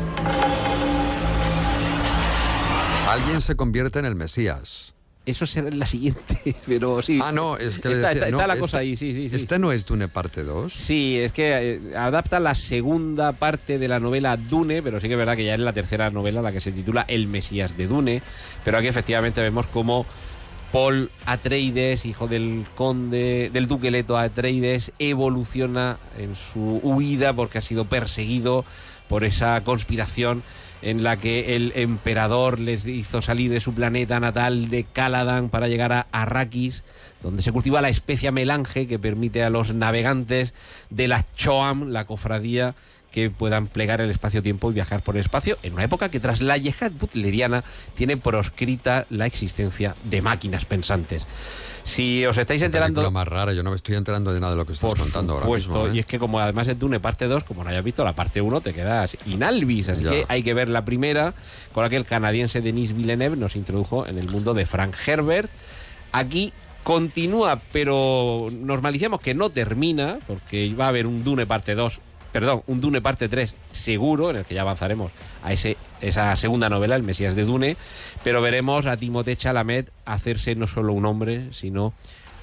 [3.08, 4.94] Alguien se convierte en el Mesías.
[5.24, 7.20] Eso será en la siguiente, pero sí.
[7.22, 9.14] Ah, no, es que le está, decía, está- no, está la esta- cosa ahí, sí,
[9.14, 9.36] sí, sí.
[9.36, 10.74] Este no es Dune parte 2.
[10.74, 15.14] Sí, es que eh, adapta la segunda parte de la novela Dune, pero sí que
[15.14, 17.86] es verdad que ya es la tercera novela la que se titula El Mesías de
[17.88, 18.24] Dune,
[18.66, 20.08] pero aquí efectivamente vemos como
[20.72, 27.62] Paul Atreides, hijo del conde, del duque Leto Atreides, evoluciona en su huida porque ha
[27.62, 28.66] sido perseguido
[29.08, 30.42] por esa conspiración
[30.82, 35.68] en la que el emperador les hizo salir de su planeta natal de Caladan para
[35.68, 36.84] llegar a Arrakis,
[37.22, 40.54] donde se cultiva la especia melange que permite a los navegantes
[40.90, 42.76] de la Choam, la cofradía,
[43.12, 46.42] que puedan plegar el espacio-tiempo y viajar por el espacio en una época que tras
[46.42, 47.64] la yihad butleriana
[47.94, 51.28] tiene proscrita la existencia de máquinas pensantes.
[51.84, 53.02] Si os estáis enterando...
[53.02, 55.34] Película más rara, yo no me estoy enterando de nada de lo que estás contando
[55.34, 55.88] ahora mismo.
[55.88, 55.92] ¿eh?
[55.96, 58.42] y es que como además es Dune parte 2, como no hayas visto la parte
[58.42, 60.12] 1, te quedas inalvis, así Ya.
[60.12, 61.34] que hay que ver la primera,
[61.74, 65.50] con la que el canadiense Denis Villeneuve nos introdujo en el mundo de Frank Herbert.
[66.12, 66.54] Aquí
[66.84, 72.00] continúa, pero nos maliciamos que no termina, porque va a haber un Dune parte 2,
[72.32, 75.12] perdón, un Dune parte 3 seguro, en el que ya avanzaremos
[75.44, 77.78] a ese, esa segunda novela, El Mesías de Dune,
[78.24, 81.94] pero veremos a Timothée Chalamet hacerse no solo un hombre, sino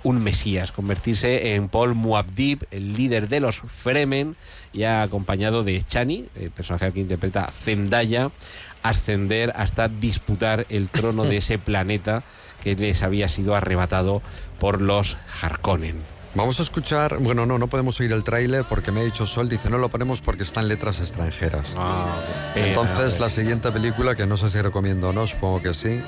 [0.05, 4.37] un mesías, convertirse en Paul Muad'Dib, el líder de los Fremen,
[4.73, 8.31] ya acompañado de Chani, el personaje al que interpreta Zendaya,
[8.83, 12.23] ascender hasta disputar el trono de ese planeta
[12.63, 14.23] que les había sido arrebatado
[14.59, 16.18] por los Harkonnen.
[16.35, 19.49] Vamos a escuchar, bueno, no, no podemos oír el tráiler porque me ha dicho Sol,
[19.49, 21.75] dice no lo ponemos porque están letras extranjeras.
[21.75, 23.21] qué pena, Entonces hombre.
[23.21, 26.01] la siguiente película, que no sé si recomiendo o no, supongo que sí,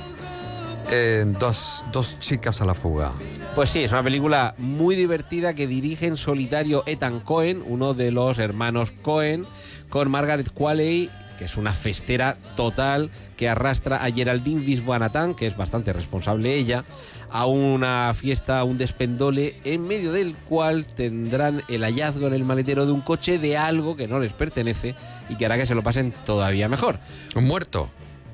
[0.91, 3.13] eh, dos, dos chicas a la fuga.
[3.55, 8.13] Pues sí, es una película muy divertida que dirige en solitario Ethan Cohen, uno de
[8.13, 9.47] los hermanos Cohen,
[9.89, 15.57] con Margaret Qualley, que es una festera total que arrastra a Geraldine Viswanathan, que es
[15.57, 16.85] bastante responsable ella,
[17.33, 22.45] a una fiesta, a un despendole, en medio del cual tendrán el hallazgo en el
[22.45, 24.95] maletero de un coche de algo que no les pertenece
[25.29, 26.99] y que hará que se lo pasen todavía mejor.
[27.37, 27.89] ¿Un muerto?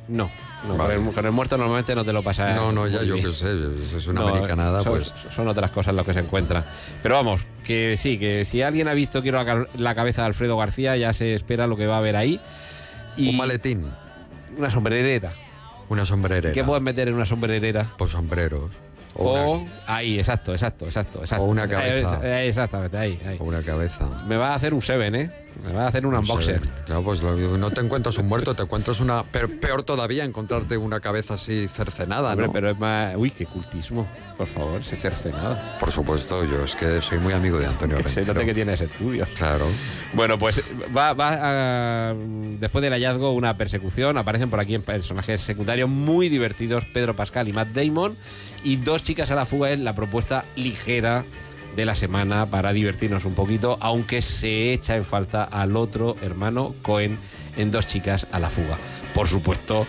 [0.09, 0.31] No.
[0.69, 0.95] no, Vale.
[0.97, 2.55] con, el, con el muerto normalmente no te lo pasa.
[2.55, 3.49] No, no, ya yo qué sé,
[3.97, 5.13] es una No, americanada, son, pues...
[5.35, 6.65] son otras cosas lo que se encuentra.
[7.03, 10.57] Pero vamos, que sí, que si alguien ha visto Quiero la, la cabeza de Alfredo
[10.57, 12.41] García, ya se espera lo que va a haber ahí.
[13.17, 13.87] Y Un maletín,
[14.57, 15.33] Una sombrerera.
[15.89, 16.53] una sombrerera.
[16.55, 17.87] ¿Qué puedes meter en una sombrerera?
[17.99, 18.71] Pues sombreros.
[19.19, 21.45] O, una, ahí, exacto, exacto, exacto, exacto.
[21.45, 22.21] O una cabeza.
[22.23, 23.37] Eh, eh, exactamente, ahí, ahí.
[23.41, 24.09] o una cabeza.
[24.27, 25.31] Me va a hacer un Seven, ¿eh?
[25.65, 26.61] Me va a hacer un No sé, unboxer.
[26.87, 29.25] Claro, pues lo- no te encuentras un muerto, te encuentras una...
[29.25, 32.53] Pero peor todavía, encontrarte una cabeza así cercenada, Hombre, ¿no?
[32.53, 33.15] pero es más...
[33.17, 34.07] Uy, qué cultismo.
[34.37, 35.77] Por favor, se cerce nada.
[35.81, 38.35] Por supuesto, yo es que soy muy amigo de Antonio Que se Rentero.
[38.35, 39.29] note que tienes estudios.
[39.31, 39.67] Claro.
[40.13, 44.19] Bueno, pues va, va a- después del hallazgo una persecución.
[44.19, 48.17] Aparecen por aquí en personajes secundarios muy divertidos, Pedro Pascal y Matt Damon.
[48.63, 51.25] Y dos chicas a la fuga es la propuesta ligera
[51.77, 56.75] de la semana para divertirnos un poquito, aunque se echa en falta al otro hermano
[56.83, 57.19] Cohen
[57.57, 58.79] en dos chicas a la fuga.
[59.15, 59.87] Por supuesto,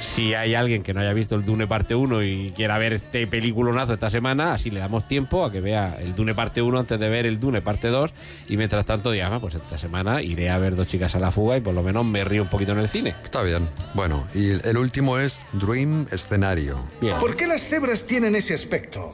[0.00, 3.26] si hay alguien que no haya visto el Dune parte 1 y quiera ver este
[3.26, 6.98] peliculonazo esta semana, así le damos tiempo a que vea el Dune parte 1 antes
[6.98, 8.10] de ver el Dune parte 2
[8.48, 11.30] y mientras tanto diga, "Ah, pues esta semana iré a ver dos chicas a la
[11.30, 13.14] fuga y por lo menos me río un poquito en el cine.
[13.22, 13.68] Está bien.
[13.94, 16.78] Bueno, y el último es Dream Escenario.
[17.00, 17.16] Bien.
[17.18, 19.10] ¿Por qué las cebras tienen ese aspecto?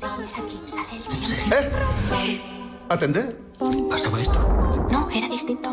[1.52, 2.55] ¿Eh?
[2.88, 3.36] ¿Atender?
[3.90, 4.38] ¿Pasaba esto?
[4.90, 5.70] No, era distinto.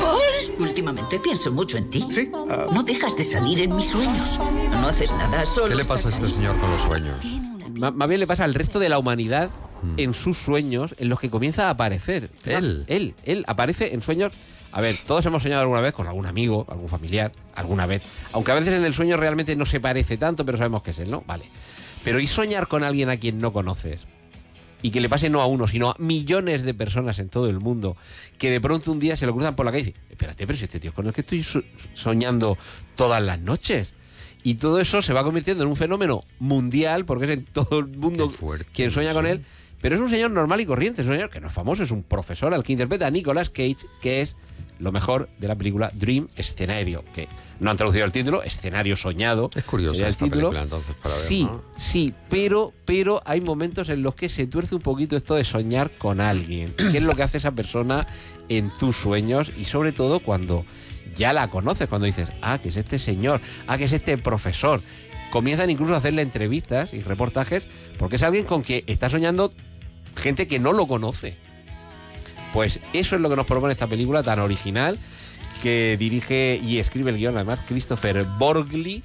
[0.00, 0.20] Paul,
[0.58, 2.06] últimamente pienso mucho en ti.
[2.10, 2.30] Sí.
[2.72, 4.38] No dejas de salir en mis sueños.
[4.70, 5.68] No haces nada, solo.
[5.68, 7.24] ¿Qué le pasa a este señor con los sueños?
[7.74, 9.50] Más bien le pasa al resto de la humanidad
[9.98, 12.30] en sus sueños en los que comienza a aparecer.
[12.44, 12.84] Él.
[12.86, 14.32] Él, él aparece en sueños.
[14.72, 18.02] A ver, todos hemos soñado alguna vez con algún amigo, algún familiar, alguna vez.
[18.32, 20.98] Aunque a veces en el sueño realmente no se parece tanto, pero sabemos que es
[20.98, 21.22] él, ¿no?
[21.26, 21.44] Vale.
[22.04, 24.06] Pero ¿y soñar con alguien a quien no conoces?
[24.82, 27.58] Y que le pase no a uno, sino a millones de personas en todo el
[27.60, 27.96] mundo,
[28.38, 30.58] que de pronto un día se lo cruzan por la calle y dicen, espérate, pero
[30.58, 31.62] si este tío es con el que estoy so-
[31.94, 32.56] soñando
[32.94, 33.94] todas las noches.
[34.42, 37.86] Y todo eso se va convirtiendo en un fenómeno mundial, porque es en todo el
[37.88, 38.30] mundo
[38.72, 39.44] quien sueña con él.
[39.80, 41.90] Pero es un señor normal y corriente, es un señor que no es famoso, es
[41.90, 44.36] un profesor al que interpreta a Nicolas Cage, que es
[44.78, 47.28] lo mejor de la película Dream Escenario, que
[47.60, 49.50] no han traducido el título, Escenario Soñado.
[49.54, 50.50] Es curioso el esta título.
[50.50, 51.62] película entonces para ver, Sí, ¿no?
[51.78, 55.90] sí, pero, pero hay momentos en los que se tuerce un poquito esto de soñar
[55.92, 56.74] con alguien.
[56.76, 58.06] ¿Qué es lo que hace esa persona
[58.48, 59.50] en tus sueños?
[59.56, 60.64] Y sobre todo cuando
[61.16, 64.82] ya la conoces, cuando dices, ah, que es este señor, ah, que es este profesor.
[65.30, 67.66] Comienzan incluso a hacerle entrevistas y reportajes
[67.98, 69.50] porque es alguien con que está soñando
[70.14, 71.36] gente que no lo conoce.
[72.56, 74.98] Pues eso es lo que nos propone esta película tan original
[75.62, 79.02] que dirige y escribe el guion además Christopher Borgli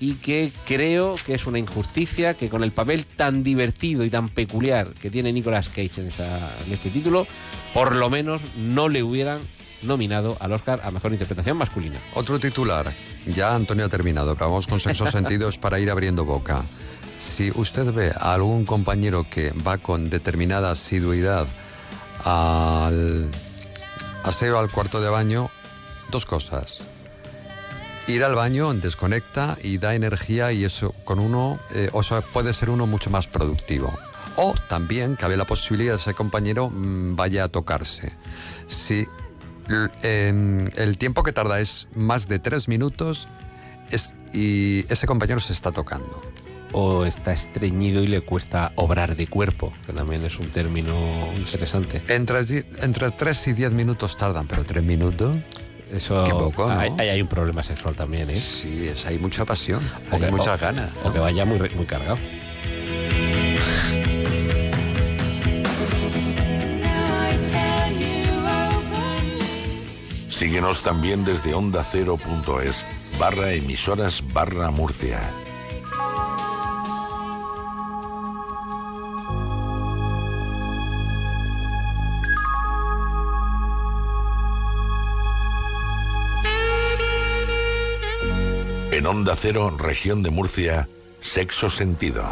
[0.00, 4.30] y que creo que es una injusticia que con el papel tan divertido y tan
[4.30, 7.26] peculiar que tiene Nicolas Cage en, esta- en este título,
[7.74, 9.38] por lo menos no le hubieran
[9.82, 12.00] nominado al Oscar a Mejor Interpretación Masculina.
[12.14, 12.90] Otro titular.
[13.26, 16.62] Ya Antonio ha terminado, pero vamos con sexos sentidos para ir abriendo boca.
[17.20, 21.46] Si usted ve a algún compañero que va con determinada asiduidad
[22.24, 23.30] al
[24.24, 25.50] aseo al cuarto de baño,
[26.10, 26.86] dos cosas.
[28.06, 32.52] Ir al baño desconecta y da energía y eso con uno, eh, o sea, puede
[32.52, 33.92] ser uno mucho más productivo.
[34.36, 38.12] O también cabe la posibilidad de que ese compañero mm, vaya a tocarse.
[38.66, 39.06] Si
[40.02, 43.28] em, el tiempo que tarda es más de tres minutos
[43.90, 46.20] es, y ese compañero se está tocando.
[46.76, 50.92] O está estreñido y le cuesta obrar de cuerpo, que también es un término
[51.36, 52.02] interesante.
[52.08, 52.40] Entre,
[52.82, 55.36] entre 3 y 10 minutos tardan, pero 3 minutos.
[55.90, 56.80] Eso Qué poco, ¿no?
[56.98, 58.40] hay, un problema sexual también, ¿eh?
[58.40, 60.90] Sí, es, hay mucha pasión, O hay que- muchas o- ganas.
[61.04, 62.18] O que vaya muy, muy cargado.
[70.28, 72.84] Síguenos también desde onda ondacero.es
[73.18, 75.20] barra emisoras barra Murcia.
[88.94, 90.88] En Onda Cero, región de Murcia,
[91.18, 92.24] sexo sentido.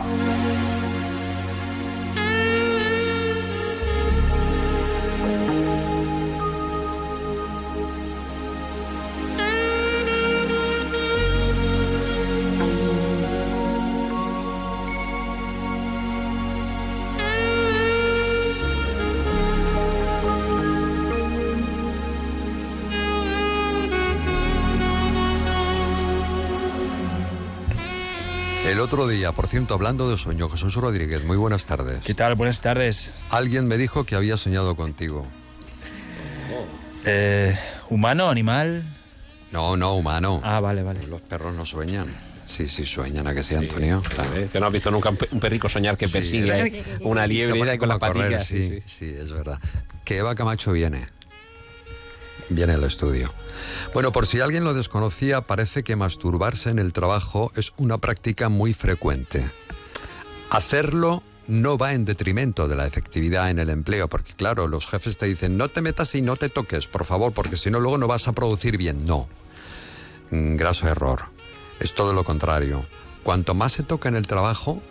[28.92, 32.00] Otro día, por cierto, hablando de sueño, Jesús Rodríguez, muy buenas tardes.
[32.04, 32.34] ¿Qué tal?
[32.34, 33.10] Buenas tardes.
[33.30, 35.26] Alguien me dijo que había soñado contigo.
[37.06, 38.84] Eh, ¿Humano, animal?
[39.50, 40.42] No, no, humano.
[40.44, 41.06] Ah, vale, vale.
[41.06, 42.06] Los perros no sueñan.
[42.44, 44.02] Sí, sí, sueñan, ¿a que sí, Antonio?
[44.02, 44.30] Claro.
[44.52, 46.66] Que no has visto nunca un pe- un perrico soñar que Sí, persigue era-
[47.04, 48.44] una liebre con la correr, patilla.
[48.44, 49.58] sí, sí, es verdad.
[50.04, 51.08] Que Eva Camacho viene.
[52.50, 53.32] Viene al estudio.
[53.94, 58.48] Bueno, por si alguien lo desconocía, parece que masturbarse en el trabajo es una práctica
[58.48, 59.44] muy frecuente.
[60.50, 65.18] Hacerlo no va en detrimento de la efectividad en el empleo, porque claro, los jefes
[65.18, 67.98] te dicen, no te metas y no te toques, por favor, porque si no luego
[67.98, 69.04] no vas a producir bien.
[69.04, 69.28] No.
[70.30, 71.30] Mm, Graso error.
[71.80, 72.84] Es todo lo contrario.
[73.22, 74.82] Cuanto más se toca en el trabajo,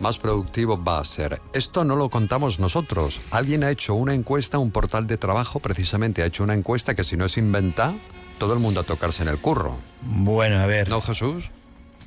[0.00, 1.40] más productivo va a ser.
[1.52, 3.20] Esto no lo contamos nosotros.
[3.30, 7.04] Alguien ha hecho una encuesta, un portal de trabajo precisamente ha hecho una encuesta que
[7.04, 7.94] si no es inventa,
[8.38, 9.76] todo el mundo a tocarse en el curro.
[10.02, 10.88] Bueno, a ver.
[10.88, 11.50] ¿No, Jesús?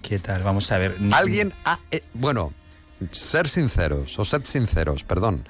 [0.01, 0.43] ¿Qué tal?
[0.43, 0.95] Vamos a ver.
[1.11, 1.79] Alguien ha...
[1.91, 2.53] eh, bueno,
[3.11, 5.47] ser sinceros, o sed sinceros, perdón.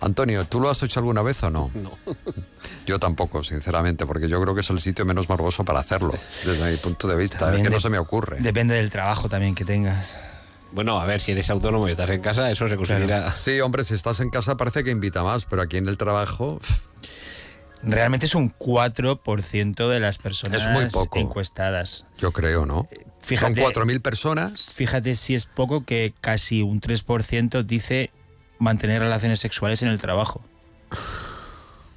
[0.00, 1.70] Antonio, ¿tú lo has hecho alguna vez o no?
[1.74, 1.96] No.
[2.86, 6.12] Yo tampoco, sinceramente, porque yo creo que es el sitio menos morboso para hacerlo,
[6.44, 7.36] desde mi punto de vista.
[7.36, 8.40] Es También que no se me ocurre.
[8.40, 10.16] Depende del trabajo también que tengas.
[10.72, 13.30] Bueno, a ver, si eres autónomo y estás en casa, eso se considera...
[13.32, 16.60] Sí, hombre, si estás en casa parece que invita más, pero aquí en el trabajo...
[17.84, 21.18] Realmente es un 4% de las personas Es muy poco.
[21.18, 22.06] encuestadas.
[22.16, 22.88] Yo creo, ¿no?
[23.20, 24.66] Fíjate- Son 4.000 personas.
[24.72, 28.10] Fíjate si es poco que casi un 3% dice
[28.60, 30.44] mantener relaciones sexuales en el trabajo.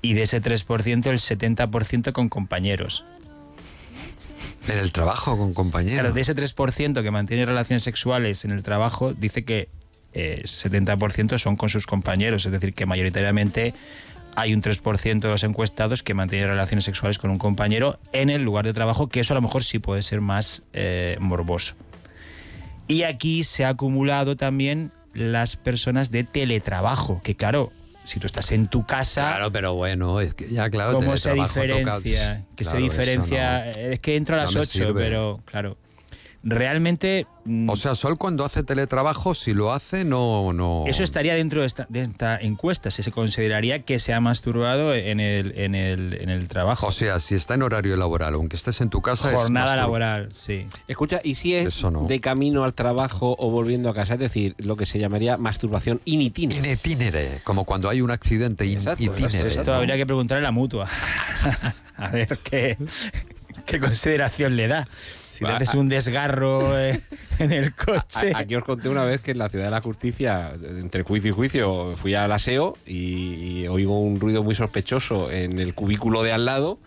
[0.01, 3.05] Y de ese 3%, el 70% con compañeros.
[4.68, 5.99] En el trabajo con compañeros.
[5.99, 9.70] Claro, de ese 3% que mantiene relaciones sexuales en el trabajo, dice que
[10.13, 12.45] eh, 70% son con sus compañeros.
[12.45, 13.74] Es decir, que mayoritariamente
[14.36, 18.43] hay un 3% de los encuestados que mantienen relaciones sexuales con un compañero en el
[18.43, 21.76] lugar de trabajo, que eso a lo mejor sí puede ser más eh, morboso.
[22.88, 27.72] Y aquí se ha acumulado también las personas de teletrabajo, que claro,
[28.05, 29.21] si tú estás en tu casa...
[29.31, 32.45] Claro, pero bueno, es que ya claro, ¿Cómo se teletrabajo toca- diferencia?
[32.55, 33.65] Que Claro, se diferencia.
[33.65, 33.71] no.
[33.71, 34.93] Es que entro a No las me 8, sirve.
[35.03, 35.77] pero claro.
[36.47, 37.25] Realmente.
[37.45, 40.53] mm, O sea, Sol cuando hace teletrabajo, si lo hace, no...
[40.53, 40.83] no...
[40.85, 42.91] Eso estaría dentro de esta, de esta encuesta.
[42.91, 46.86] Si se consideraría que se ha masturbado en el, en el, en el trabajo.
[46.86, 49.32] O sea, si está en horario laboral, aunque estés en tu casa...
[49.32, 50.67] es Jornada mastur- laboral, sí.
[50.87, 52.05] Escucha, ¿y si es Eso no.
[52.07, 54.13] de camino al trabajo o volviendo a casa?
[54.13, 56.59] Es decir, lo que se llamaría masturbación in itinere.
[56.59, 59.49] In itinere, como cuando hay un accidente in Exacto, itinere.
[59.49, 59.74] Esto ¿no?
[59.74, 60.87] habría que preguntarle a la mutua.
[61.97, 62.78] a ver qué,
[63.65, 64.87] qué consideración le da.
[65.36, 67.01] Si le haces a- un desgarro eh,
[67.39, 68.32] en el coche.
[68.36, 71.33] Aquí os conté una vez que en la ciudad de la justicia, entre juicio y
[71.33, 76.32] juicio, fui al aseo y, y oigo un ruido muy sospechoso en el cubículo de
[76.32, 76.79] al lado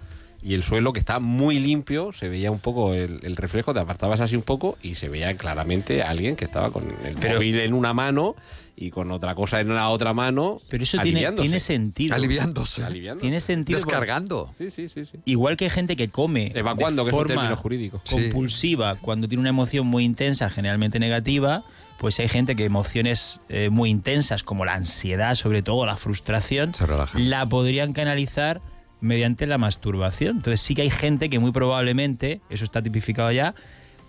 [0.42, 3.80] y el suelo que está muy limpio, se veía un poco el, el reflejo, te
[3.80, 7.34] apartabas así un poco y se veía claramente a alguien que estaba con el Pero-
[7.36, 8.36] móvil en una mano
[8.76, 10.60] y con otra cosa en la otra mano.
[10.68, 11.42] Pero eso tiene, aliviándose.
[11.48, 12.14] tiene sentido.
[12.14, 12.84] Aliviándose.
[12.84, 13.20] Aliviando.
[13.20, 13.76] Tiene sentido.
[13.78, 14.54] Descargando.
[14.56, 15.18] Sí, sí, sí, sí.
[15.24, 18.00] Igual que hay gente que come Evacuando, de que es un forma término jurídico.
[18.08, 21.64] compulsiva cuando tiene una emoción muy intensa, generalmente negativa,
[21.98, 26.70] pues hay gente que emociones eh, muy intensas como la ansiedad, sobre todo la frustración,
[27.16, 28.60] la podrían canalizar
[29.00, 30.36] mediante la masturbación.
[30.36, 33.54] Entonces sí que hay gente que muy probablemente, eso está tipificado ya,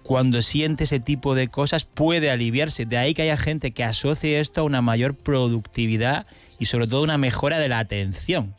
[0.03, 2.85] cuando siente ese tipo de cosas puede aliviarse.
[2.85, 6.25] De ahí que haya gente que asocie esto a una mayor productividad
[6.57, 8.55] y sobre todo una mejora de la atención.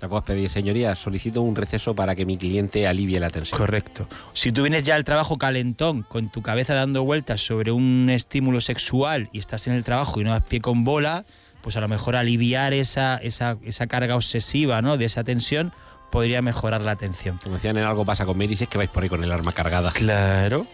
[0.00, 3.58] La puedes pedir, señoría, solicito un receso para que mi cliente alivie la tensión.
[3.58, 4.08] Correcto.
[4.32, 8.62] Si tú vienes ya al trabajo calentón, con tu cabeza dando vueltas sobre un estímulo
[8.62, 11.26] sexual y estás en el trabajo y no das pie con bola,
[11.62, 14.96] pues a lo mejor aliviar esa, esa, esa carga obsesiva ¿no?
[14.96, 15.72] de esa tensión
[16.10, 17.38] podría mejorar la atención.
[17.42, 19.30] Como decían en algo pasa con Mary, si es que vais por ahí con el
[19.30, 19.92] arma cargada.
[19.92, 20.66] Claro.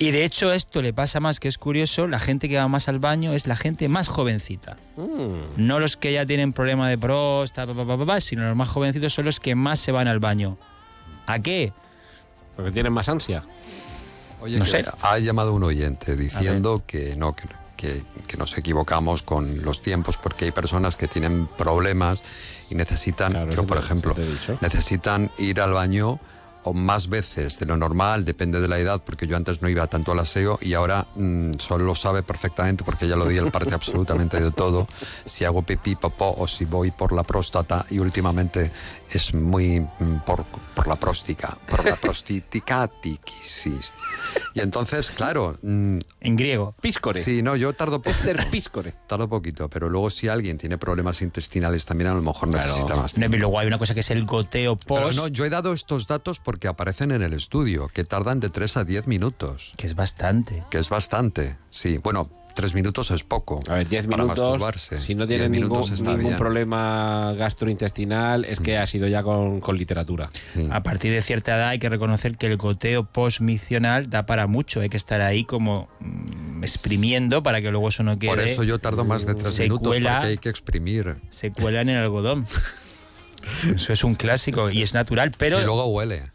[0.00, 2.86] Y de hecho esto le pasa más, que es curioso, la gente que va más
[2.88, 4.76] al baño es la gente más jovencita.
[4.96, 5.32] Mm.
[5.56, 8.68] No los que ya tienen problema de próstata, pa, pa, pa, pa, sino los más
[8.68, 10.56] jovencitos son los que más se van al baño.
[11.26, 11.72] ¿A qué?
[12.54, 13.42] Porque tienen más ansia.
[14.40, 14.84] Oye, No que sé.
[15.02, 17.48] ha llamado un oyente diciendo que no, que,
[17.78, 22.22] que- que nos equivocamos con los tiempos porque hay personas que tienen problemas
[22.68, 24.14] y necesitan, yo por ejemplo,
[24.60, 26.18] necesitan ir al baño
[26.68, 29.86] o más veces de lo normal, depende de la edad, porque yo antes no iba
[29.86, 33.50] tanto al aseo y ahora mm, solo lo sabe perfectamente porque ya lo di el
[33.50, 34.86] parte absolutamente de todo,
[35.24, 38.70] si hago pipí, popó o si voy por la próstata y últimamente
[39.10, 43.92] es muy mm, por, por la próstica, por la prostiticatis.
[44.54, 45.56] Y entonces, claro...
[45.62, 46.74] mm, En griego.
[46.80, 47.20] Píscore.
[47.22, 48.10] Sí, no, yo tardo poco.
[48.10, 48.94] Esther Píscore.
[49.06, 53.14] Tardo poquito, pero luego si alguien tiene problemas intestinales también a lo mejor necesita más
[53.14, 55.02] pero luego hay una cosa que es el goteo post.
[55.02, 58.48] pero no, yo he dado estos datos porque aparecen en el estudio, que tardan de
[58.50, 59.74] 3 a 10 minutos.
[59.76, 60.64] Que es bastante.
[60.70, 61.98] Que es bastante, sí.
[61.98, 63.60] Bueno, 3 minutos es poco.
[63.68, 64.42] A ver, 10 para minutos.
[64.42, 64.98] masturbarse.
[65.00, 66.38] Si no 10 tienen ningún, minutos está ningún bien.
[66.38, 70.28] problema gastrointestinal, es que ha sido ya con, con literatura.
[70.72, 74.80] A partir de cierta edad hay que reconocer que el goteo postmicional da para mucho.
[74.80, 78.30] Hay que estar ahí como mm, exprimiendo para que luego eso no quede.
[78.30, 81.16] Por eso yo tardo más de 3 se minutos cuela- porque hay que exprimir.
[81.30, 82.44] Se cuelan en el algodón.
[83.72, 85.58] Eso es un clásico y es natural, pero.
[85.60, 86.32] Si luego huele.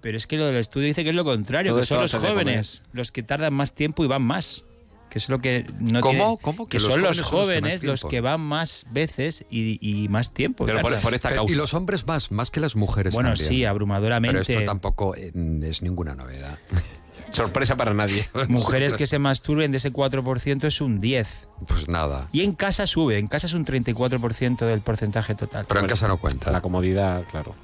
[0.00, 2.14] Pero es que lo del estudio dice que es lo contrario, Todo que son los
[2.14, 4.64] jóvenes los que tardan más tiempo y van más.
[5.10, 6.10] Que es lo que no ¿Cómo?
[6.12, 6.66] tiene- ¿Cómo?
[6.68, 10.06] Que, Que los son los jóvenes son los que los van más veces y, y
[10.08, 10.66] más tiempo.
[10.66, 10.98] Pero claro.
[11.22, 13.48] Pero- Y los hombres más, más que las mujeres Bueno, también.
[13.48, 14.42] sí, abrumadoramente.
[14.44, 16.58] Pero esto tampoco eh, es ninguna novedad.
[17.30, 18.28] Sorpresa para nadie.
[18.48, 21.48] Mujeres que se masturben de ese 4% es un 10.
[21.66, 22.28] Pues nada.
[22.32, 25.64] Y en casa sube, en casa es un 34% del porcentaje total.
[25.68, 26.50] Pero en casa no cuenta.
[26.50, 27.54] La comodidad, claro.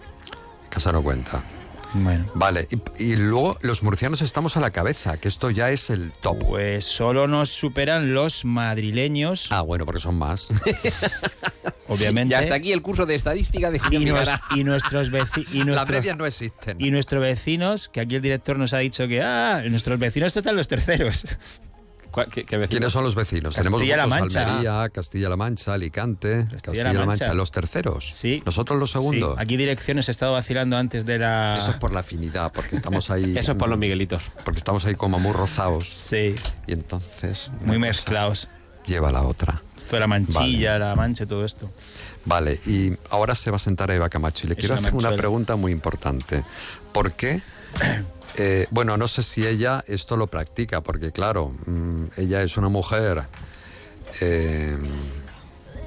[0.64, 1.42] En casa no cuenta.
[1.94, 2.24] Bueno.
[2.34, 2.66] Vale,
[2.98, 6.38] y, y luego los murcianos estamos a la cabeza, que esto ya es el top.
[6.44, 9.46] Pues solo nos superan los madrileños.
[9.50, 10.48] Ah, bueno, porque son más.
[11.88, 12.32] Obviamente.
[12.32, 14.42] Y hasta aquí el curso de estadística de Julián y, nues- Vigara.
[14.56, 15.76] y nuestros vecinos.
[15.76, 16.80] Las medias no existen.
[16.80, 20.56] Y nuestros vecinos, que aquí el director nos ha dicho que, ah, nuestros vecinos están
[20.56, 21.26] los terceros.
[22.68, 23.54] ¿Quiénes son los vecinos?
[23.54, 24.46] Tenemos Castilla-La muchos, Mancha.
[24.46, 27.06] Almería, Castilla-La Mancha, Alicante, Castilla-La Mancha.
[27.06, 27.34] Mancha.
[27.34, 28.10] Los terceros.
[28.12, 28.42] Sí.
[28.46, 29.34] Nosotros los segundos.
[29.34, 31.56] Sí, aquí direcciones he estado vacilando antes de la.
[31.58, 33.36] Eso es por la afinidad, porque estamos ahí...
[33.38, 34.22] Eso es por los Miguelitos.
[34.44, 35.88] Porque estamos ahí como muy rozados.
[35.88, 36.34] Sí.
[36.66, 37.50] Y entonces...
[37.62, 38.48] Muy mezclados.
[38.86, 39.62] Lleva la otra.
[39.88, 41.70] Toda la manchilla, la mancha, todo esto.
[42.26, 45.14] Vale, y ahora se va a sentar Eva Camacho y le Es quiero hacer una
[45.14, 46.44] pregunta muy importante.
[46.92, 47.42] ¿Por qué?
[48.36, 52.68] eh, bueno, no sé si ella esto lo practica, porque claro, mm, ella es una
[52.68, 53.22] mujer
[54.20, 54.76] eh,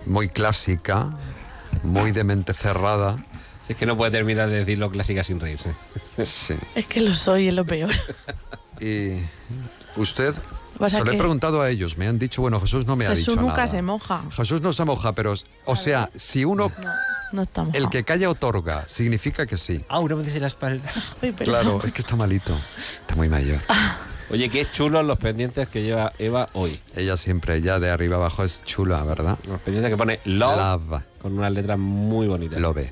[0.05, 1.17] muy clásica,
[1.83, 3.17] muy de mente cerrada.
[3.65, 5.73] Si es que no puede terminar de decirlo clásica sin reírse.
[6.25, 6.55] Sí.
[6.73, 7.91] Es que lo soy, es lo peor.
[8.79, 9.19] Y
[9.95, 10.35] usted,
[10.77, 13.09] ¿Pasa se lo he preguntado a ellos, me han dicho, bueno, Jesús no me ha
[13.09, 13.67] Jesús dicho nunca nada.
[13.67, 14.23] se moja.
[14.31, 15.33] Jesús no se moja, pero,
[15.65, 16.71] o sea, si uno,
[17.31, 17.83] No está mojado.
[17.83, 19.83] el que calla otorga, significa que sí.
[19.89, 20.91] Ah, una vez en la espalda.
[21.21, 21.33] Ay.
[21.33, 22.55] Claro, es que está malito.
[22.77, 23.59] Está muy mayor.
[24.29, 26.77] Oye, qué chulos los pendientes que lleva Eva hoy.
[26.95, 29.37] Ella siempre, ella de arriba abajo es chula, ¿verdad?
[29.47, 31.01] Los pendientes que pone love, Love.
[31.21, 32.59] con unas letras muy bonitas.
[32.59, 32.91] Lo ve.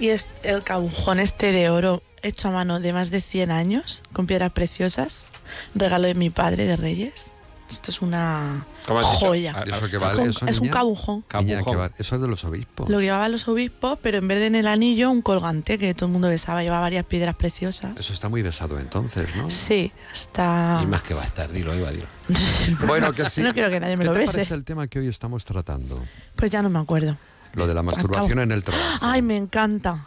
[0.00, 4.02] Y es el cabujón este de oro hecho a mano de más de 100 años,
[4.12, 5.30] con piedras preciosas,
[5.74, 7.26] regalo de mi padre de Reyes.
[7.70, 9.54] Esto es una joya.
[9.56, 10.22] Ah, ¿Y eso qué Es vale?
[10.22, 10.72] un- eso, es un niña?
[10.74, 11.24] cabujón.
[11.40, 11.72] Niña, Cabujón.
[11.72, 11.94] ¿qué vale?
[11.98, 12.90] Eso es de los obispos.
[12.90, 16.06] Lo llevaban los obispos, pero en vez de en el anillo, un colgante que todo
[16.06, 16.62] el mundo besaba.
[16.62, 17.98] Llevaba varias piedras preciosas.
[17.98, 19.50] Eso está muy besado entonces, ¿no?
[19.50, 20.80] Sí, está...
[20.82, 22.06] Y más que va a estar, dilo, Eva, dilo.
[22.86, 23.40] Bueno, que sí.
[23.42, 24.32] No quiero que nadie me ¿Qué lo te bese.
[24.34, 26.04] parece el tema que hoy estamos tratando?
[26.36, 27.16] Pues ya no me acuerdo.
[27.54, 28.42] Lo de la masturbación Acabo.
[28.42, 28.98] en el trabajo.
[29.00, 30.06] Ay, me encanta.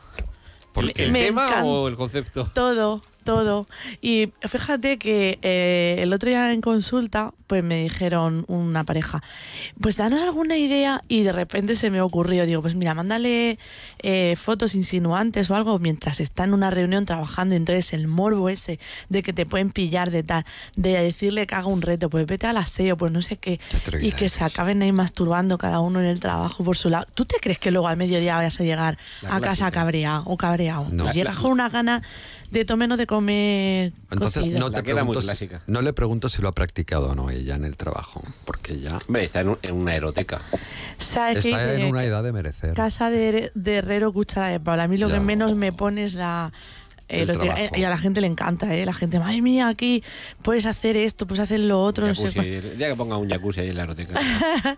[0.80, 1.66] ¿El Me tema encanta.
[1.66, 2.50] o el concepto?
[2.54, 3.68] Todo, todo.
[4.02, 9.22] Y fíjate que eh, el otro día en consulta, pues me dijeron una pareja,
[9.82, 13.60] pues danos alguna idea y de repente se me ocurrió, digo, pues mira, mándale
[14.00, 18.48] eh, fotos insinuantes o algo mientras está en una reunión trabajando y entonces el morbo
[18.48, 18.80] ese
[19.10, 20.46] de que te pueden pillar de tal,
[20.78, 23.60] de decirle que haga un reto, pues vete al aseo, pues no sé qué,
[24.02, 27.06] y que se acaben ahí masturbando cada uno en el trabajo por su lado.
[27.14, 30.38] ¿Tú te crees que luego al mediodía vayas a llegar La a casa cabreado o
[30.38, 30.88] cabreado?
[30.92, 31.04] No.
[31.04, 32.02] Pues llegas con una gana
[32.52, 34.60] de tomenos de comer Entonces cocido.
[34.60, 37.66] no te pregunto, si- no le pregunto si lo ha practicado o no ella en
[37.66, 40.42] el trabajo, porque ya Hombre, está en, un- en una eroteca.
[40.98, 42.74] ¿Sabes está en una edad de merecer.
[42.74, 44.82] Casa de, de herrero, cuchara de palo.
[44.84, 46.52] A mí lo que menos me pone es la...
[47.10, 47.56] El eroteca.
[47.56, 47.76] trabajo.
[47.78, 48.86] y a la gente le encanta, ¿eh?
[48.86, 50.04] La gente, madre mía, aquí
[50.44, 52.48] puedes hacer esto, puedes hacer lo otro, no sé Jacuzzi, cuál".
[52.48, 54.20] el día que ponga un jacuzzi ahí en la eroteca.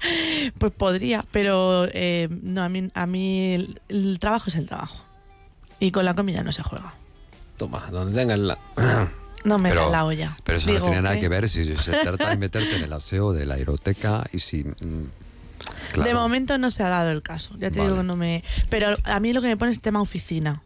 [0.60, 5.04] Pues podría, pero eh, no, a mí, a mí el, el trabajo es el trabajo.
[5.80, 6.94] Y con la comida no se juega.
[7.60, 8.57] Toma, donde tengan la...
[9.45, 10.36] No me Pero- da la olla.
[10.44, 11.19] Pero eso Digo, no tiene nada ¿eh?
[11.22, 14.65] que ver si se trata de meterte en el aseo de la aeroteca y si...
[14.65, 15.06] mm,
[15.94, 16.10] claro.
[16.10, 17.52] De momento no se ha dado el caso.
[17.57, 17.91] Ya te Vale.
[17.91, 18.44] digo que no me.
[18.69, 20.61] Pero a mí lo que me pone es tema oficina.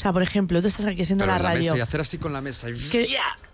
[0.00, 1.72] O sea, por ejemplo, tú estás aquí haciendo Pero la en la radio.
[1.72, 3.06] mesa y hacer así con la mesa y, que-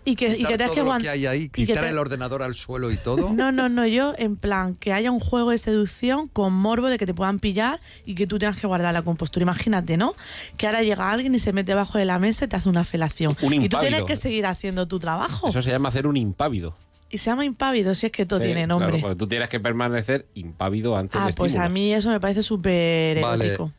[0.05, 1.83] y que, y que te has todo que lo que hay ahí, y que quitar
[1.83, 3.31] te- el ordenador al suelo y todo.
[3.33, 6.97] No, no, no, yo en plan que haya un juego de seducción con morbo de
[6.97, 9.43] que te puedan pillar y que tú tengas que guardar la compostura.
[9.43, 10.15] Imagínate, ¿no?
[10.57, 12.85] Que ahora llega alguien y se mete debajo de la mesa y te hace una
[12.85, 13.35] felación.
[13.41, 14.05] Un y tú tienes impávido.
[14.05, 15.49] que seguir haciendo tu trabajo.
[15.49, 16.77] Eso se llama hacer un impávido.
[17.09, 19.01] Y se llama impávido, si es que todo Sí, tiene claro, nombre.
[19.01, 23.19] porque tú tienes que permanecer impávido antes ah, pues a mí eso me parece súper
[23.21, 23.45] Vale.
[23.47, 23.73] erótico.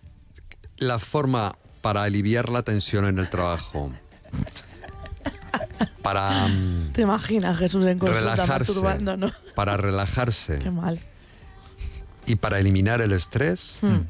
[0.77, 3.93] La forma para aliviar la tensión en el trabajo,
[6.03, 9.31] para mm, ¿Te imaginas Jesús en consulta relajarse, masturbando, no?
[9.55, 10.99] para relajarse Qué mal.
[12.27, 14.01] y para eliminar el estrés, Hmm.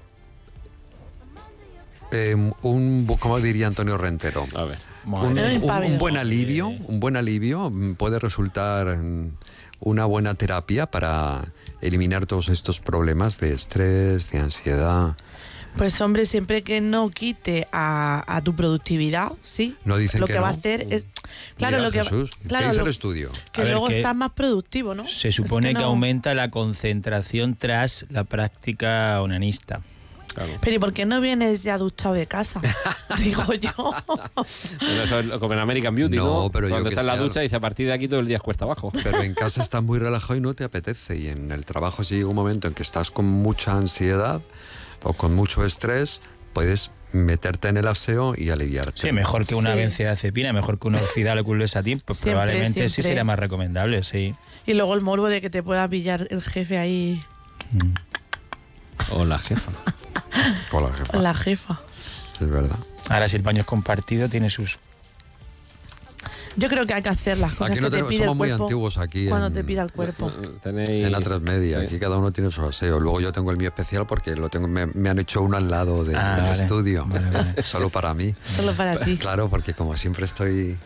[2.12, 4.46] eh, un, ¿cómo diría Antonio Rentero?
[4.56, 4.78] A ver.
[5.04, 8.98] Un, buen alivio, un buen alivio puede resultar
[9.80, 11.40] una buena terapia para
[11.80, 15.16] eliminar todos estos problemas de estrés, de ansiedad.
[15.76, 19.76] Pues hombre, siempre que no quite a, a tu productividad, sí.
[19.84, 21.06] No dicen lo que que, va a hacer es
[21.56, 23.30] claro Mira, lo que va- Jesús, claro, ¿qué dice lo- el estudio?
[23.52, 25.06] que ver, luego que- estás más productivo, ¿no?
[25.06, 29.80] Se Es supone que, no- aumenta la concentración tras la práctica onanista.
[30.60, 32.60] Pero ¿y por qué no vienes ya duchado de casa?
[33.18, 33.92] Digo yo.
[34.78, 36.42] Pero eso es como en American Beauty, ¿no?
[36.44, 38.20] No, pero yo Cuando que está en la ducha dice a partir de aquí todo
[38.20, 38.92] el día es cuesta abajo.
[39.02, 41.16] Pero en casa estás muy relajado y no te apetece.
[41.16, 44.40] Y en el trabajo si llega un momento en que estás con mucha ansiedad
[45.02, 46.22] o con mucho estrés,
[46.52, 48.92] puedes meterte en el aseo y aliviarte.
[49.00, 49.78] Sí, mejor que una Sí.
[49.78, 54.34] benzodiazepina, mejor que un orfidal culvesatín, pues Siempre, probablemente sí sería más recomendable, sí.
[54.66, 57.20] Y luego el morbo de que te pueda pillar el jefe ahí,
[59.10, 59.72] O la jefa.
[60.70, 61.80] Con la jefa, la jefa.
[62.40, 62.78] es verdad.
[63.08, 64.78] Ahora si el baño es compartido tiene sus...
[66.58, 68.32] Yo creo que hay que hacer las cosas Aquí no que te tenemos, pide somos
[68.32, 70.30] el muy antiguos aquí cuando en, te pida el cuerpo.
[70.62, 71.04] Tenéis...
[71.04, 71.78] en la transmedia.
[71.78, 72.98] Aquí cada uno tiene su aseo.
[72.98, 75.70] Luego yo tengo el mío especial porque lo tengo, me, me han hecho uno al
[75.70, 76.60] lado de- Ah, del vale.
[76.60, 77.06] estudio.
[77.64, 78.34] Solo para mí.
[78.56, 79.16] Solo para ti.
[79.18, 80.76] Claro, porque como siempre estoy...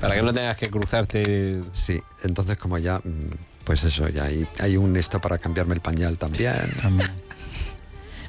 [0.00, 1.60] Para que no tengas que cruzarte...
[1.72, 2.98] Sí, entonces como ya...
[2.98, 6.52] mm, Pues eso, ya hay, hay un esto para cambiarme el pañal también.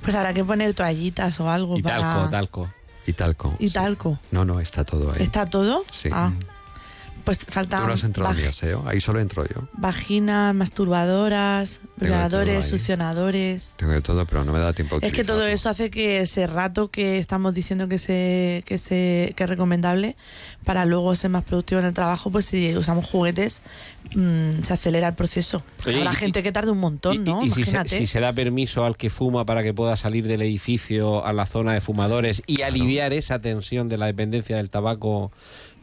[0.02, 2.00] Pues habrá que poner toallitas o algo Y para...
[2.02, 2.70] talco, talco.
[3.06, 3.56] Y talco.
[3.60, 4.20] Y talco.
[4.32, 5.24] No, no, está todo ahí.
[5.24, 5.86] ¿Está todo?
[5.92, 6.10] Sí.
[6.12, 6.32] Ah.
[7.24, 9.68] Pues falta Tú no has entrado en mi aseo, ahí solo entro yo.
[9.74, 13.76] vaginas, masturbadoras, vibradores, succionadores.
[13.78, 16.22] Tengo de todo, pero no me da tiempo a Es que todo eso hace que
[16.22, 20.16] ese rato que estamos diciendo que se, que se que es recomendable
[20.66, 23.62] para luego ser más productivo en el trabajo, pues si usamos juguetes
[24.16, 25.64] mm, se acelera el proceso.
[25.86, 27.44] Oye, Habrá y- gente que tarde un montón, ¿no?
[27.44, 27.98] Y, y si, se, Imagínate.
[28.00, 31.46] si se da permiso al que fuma para que pueda salir del edificio a la
[31.46, 35.32] zona de fumadores y aliviar esa tensión de la dependencia del tabaco,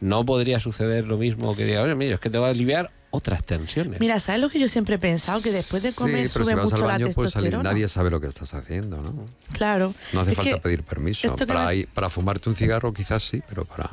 [0.01, 3.43] ¿no podría suceder lo mismo que diga, oye, mira, es que tengo que aliviar otras
[3.43, 3.99] tensiones?
[3.99, 5.41] Mira, ¿sabes lo que yo siempre he pensado?
[5.41, 7.49] Que después de comer sí, pero sube si vas al mucho la baño puedes salir,
[7.51, 7.69] testosterona.
[7.73, 9.25] nadie sabe lo que estás haciendo, ¿no?
[9.53, 9.93] Claro.
[10.13, 11.33] No hace Es falta pedir permiso.
[11.35, 13.89] Para, me- para fumarte un cigarro quizás sí, pero para...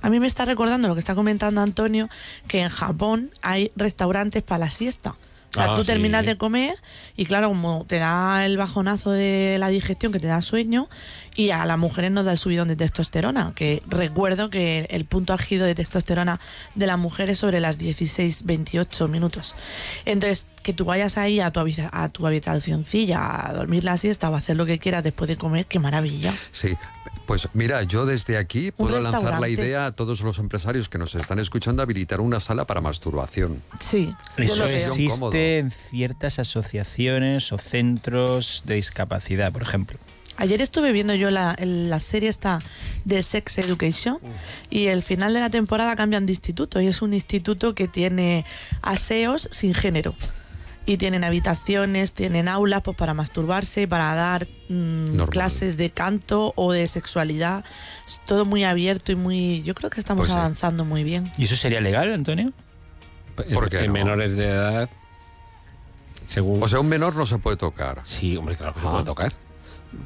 [0.00, 2.08] A mí me está recordando lo que está comentando Antonio,
[2.46, 5.10] que en Japón hay restaurantes para la siesta.
[5.50, 5.86] O sea, Ah, tú sí.
[5.86, 6.76] terminas de comer
[7.16, 10.88] y claro, como te da el bajonazo de la digestión, que te da sueño,
[11.38, 15.32] y a las mujeres nos da el subidón de testosterona, que recuerdo que el punto
[15.32, 16.40] álgido de testosterona
[16.74, 19.54] de la mujer es sobre las 16-28 minutos.
[20.04, 24.28] Entonces, que tú vayas ahí a tu, habita- a tu habitacioncilla a dormir la siesta
[24.30, 26.34] o a hacer lo que quieras después de comer, qué maravilla.
[26.50, 26.76] Sí,
[27.26, 31.14] pues mira, yo desde aquí puedo lanzar la idea a todos los empresarios que nos
[31.14, 33.62] están escuchando habilitar una sala para masturbación.
[33.78, 34.62] Sí, yo Eso lo.
[34.64, 35.32] Posición cómodo.
[35.32, 39.98] existe en ciertas asociaciones o centros de discapacidad, por ejemplo.
[40.38, 42.60] Ayer estuve viendo yo la, la serie esta
[43.04, 44.18] de Sex Education
[44.70, 48.44] y el final de la temporada cambian de instituto y es un instituto que tiene
[48.80, 50.14] aseos sin género.
[50.86, 56.72] Y tienen habitaciones, tienen aulas pues, para masturbarse, para dar mm, clases de canto o
[56.72, 57.62] de sexualidad.
[58.06, 59.60] Es todo muy abierto y muy...
[59.64, 60.38] Yo creo que estamos Pues sí.
[60.38, 61.30] avanzando muy bien.
[61.36, 62.52] ¿Y eso sería legal, Antonio?
[63.52, 63.92] ¿Por qué En no?
[63.92, 64.88] menores de edad,
[66.26, 66.62] según...
[66.62, 68.00] O sea, un menor no se puede tocar.
[68.04, 68.90] Sí, hombre, claro que se Ah.
[68.92, 69.32] puede tocar.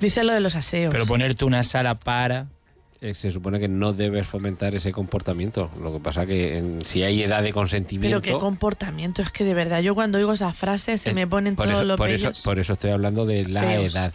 [0.01, 0.93] Dice lo de los aseos.
[0.93, 2.47] Pero ponerte una sala para...
[3.01, 5.71] Eh, Se supone que no debes fomentar ese comportamiento.
[5.81, 8.21] Lo que pasa que en- si hay edad de Pero consentimiento...
[8.21, 11.57] qué comportamiento, es que de verdad, yo cuando oigo esa frase se eh, me ponen
[11.57, 12.39] todos eso, los por bellos.
[12.39, 13.93] Eso, por eso estoy hablando de la feos.
[13.95, 14.13] edad.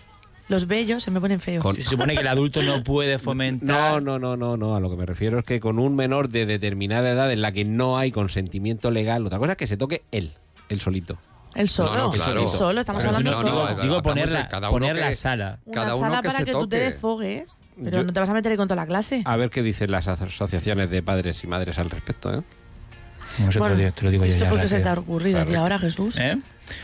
[0.47, 1.61] Los bellos se me ponen feos.
[1.61, 4.01] Con- Se supone que el adulto no puede fomentar...
[4.01, 4.75] No, no, no, no, no.
[4.77, 7.51] A lo que me refiero es que con un menor de determinada edad en la
[7.51, 10.31] que no hay consentimiento legal, otra cosa es que se toque él,
[10.69, 11.17] él solito.
[11.57, 12.41] El solo, No, no, claro.
[12.41, 13.49] el solo, estamos Pero hablando no, solo.
[13.63, 15.59] no, Digo, digo poner la, cada uno poner que- la sala.
[15.65, 16.83] Una cada uno sala que para se que tú te toque.
[16.91, 19.23] desfogues, pero Yo- no te vas a meter ahí con toda la clase.
[19.25, 22.33] A ver qué dicen las asociaciones de padres y madres al respecto.
[22.33, 22.41] ¿eh?
[23.39, 24.49] No sé, te, Bueno, lo digo, te lo digo yo ¿Esto ya.
[24.49, 26.17] por qué se te ha ocurrido a ti ahora, Jesús?
[26.19, 26.35] ¿Eh?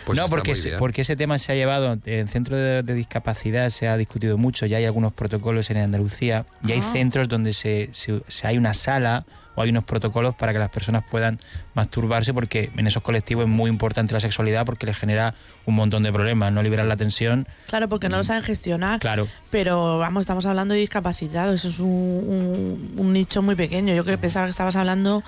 [0.06, 3.88] Pues no, porque, porque ese tema se ha llevado en centro de, de discapacidad, se
[3.88, 6.90] ha discutido mucho, ya hay algunos protocolos en Andalucía y hay Ah.
[6.94, 10.69] centros donde se, se- se- hay una sala o hay unos protocolos para que las
[10.69, 11.39] personas puedan
[11.73, 15.34] masturbarse porque en esos colectivos es muy importante la sexualidad porque les genera
[15.65, 17.47] un montón de problemas, no liberar la tensión.
[17.67, 18.99] Claro, porque no lo saben gestionar.
[18.99, 19.27] Claro.
[19.51, 23.93] Pero vamos, estamos hablando de discapacitados, eso es un, un- un nicho muy pequeño.
[23.93, 25.23] Yo que pensaba que estabas hablando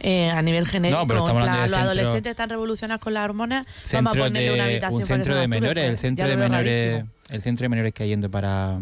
[0.00, 1.00] eh, a nivel genérico.
[1.00, 4.18] No, pero estamos hablando de los centro- adolescentes están revolucionados con las hormonas, vamos a
[4.18, 7.68] ponerle una habitación un centro de menores, el pues, centro de menores, el centro de
[7.68, 8.78] menores que hay yendo para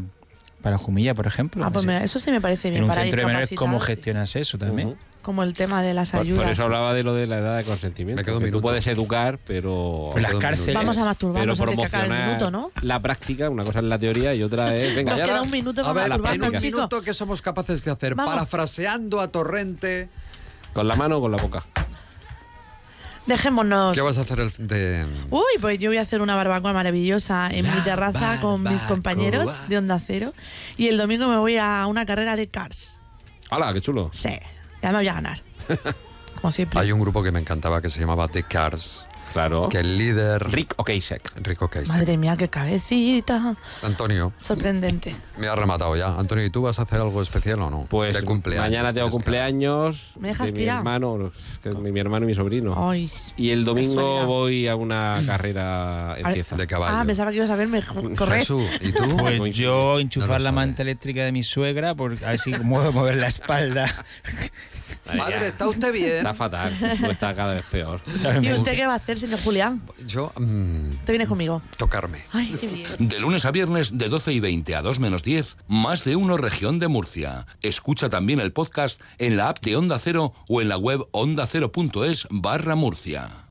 [0.69, 1.65] para Jumilla, por ejemplo.
[1.65, 3.81] Ah, pues mira, eso sí me parece bien en un para centro de menores, ¿cómo
[3.81, 4.97] gestionas eso también?
[5.23, 6.43] Como el tema de las Por, ayudas.
[6.45, 8.23] por eso hablaba de lo de la edad de consentimiento.
[8.23, 10.11] Me que tú puedes educar, pero.
[10.15, 10.74] En las cárceles.
[10.74, 12.86] Vamos a masturbarnos pero antes que acabe el promocionar minuto, ¿no?
[12.86, 14.95] la práctica, una cosa es la teoría y otra es.
[14.95, 17.40] Venga, Nos ya queda la- un minuto A para ver, en un minuto, ¿qué somos
[17.43, 18.15] capaces de hacer?
[18.15, 18.32] Vamos.
[18.35, 20.09] Parafraseando a Torrente,
[20.74, 21.65] Con la mano o con la boca.
[23.28, 23.94] Dejémonos.
[23.94, 25.06] ¿qué vas a hacer el de...?
[25.30, 29.68] Uy, pues yo voy a hacer una barbacoa maravillosa en mi terraza con mis compañeros
[29.68, 30.32] de Onda Cero.
[30.78, 33.02] Y el domingo me voy a una carrera de cars.
[33.50, 34.09] ¡Hala, qué chulo!
[34.12, 34.30] Sí,
[34.82, 35.42] ya me voy a ganar.
[36.40, 36.80] Como siempre.
[36.80, 39.09] Hay un grupo que me encantaba que se llamaba The Cars.
[39.32, 39.68] Claro.
[39.68, 40.50] Que el líder...
[40.50, 41.32] Rick Ocasek.
[41.42, 41.88] Rick Ocasek.
[41.88, 43.55] Madre mía, qué cabecita.
[43.82, 45.14] Antonio, Sorprendente.
[45.36, 46.16] me ha rematado ya.
[46.18, 47.86] Antonio, ¿y tú vas a hacer algo especial o no?
[47.88, 48.64] Pues de cumpleaños.
[48.66, 51.32] mañana tengo que- cumpleaños ¿Me dejas de mi hermano,
[51.62, 52.74] que es mi, mi hermano y mi sobrino.
[52.90, 56.44] Ay, y el domingo voy a una carrera en.
[56.56, 56.96] De caballo.
[56.96, 57.82] Ah, pensaba que ibas a verme
[58.16, 58.38] correr.
[58.40, 59.16] Jesús, ¿y tú?
[59.18, 62.92] Pues yo enchufar No la manta eléctrica de mi suegra, por, a ver si puedo
[62.92, 64.05] mover la espalda.
[65.16, 66.19] Madre, ¿está usted bien?
[66.19, 66.77] Está fatal,
[67.10, 68.01] está cada vez peor.
[68.43, 69.82] ¿Y usted qué va a hacer, señor Julián?
[70.06, 71.62] Yo, mm, Te vienes conmigo.
[71.77, 72.24] tocarme.
[72.32, 72.86] Ay, qué bien.
[72.98, 76.36] De lunes a viernes de 12 y 20 a 2 menos 10, más de uno
[76.36, 77.47] región de Murcia.
[77.62, 82.27] Escucha también el podcast en la app de Onda Cero o en la web ondacero.es
[82.31, 83.47] barra Murcia.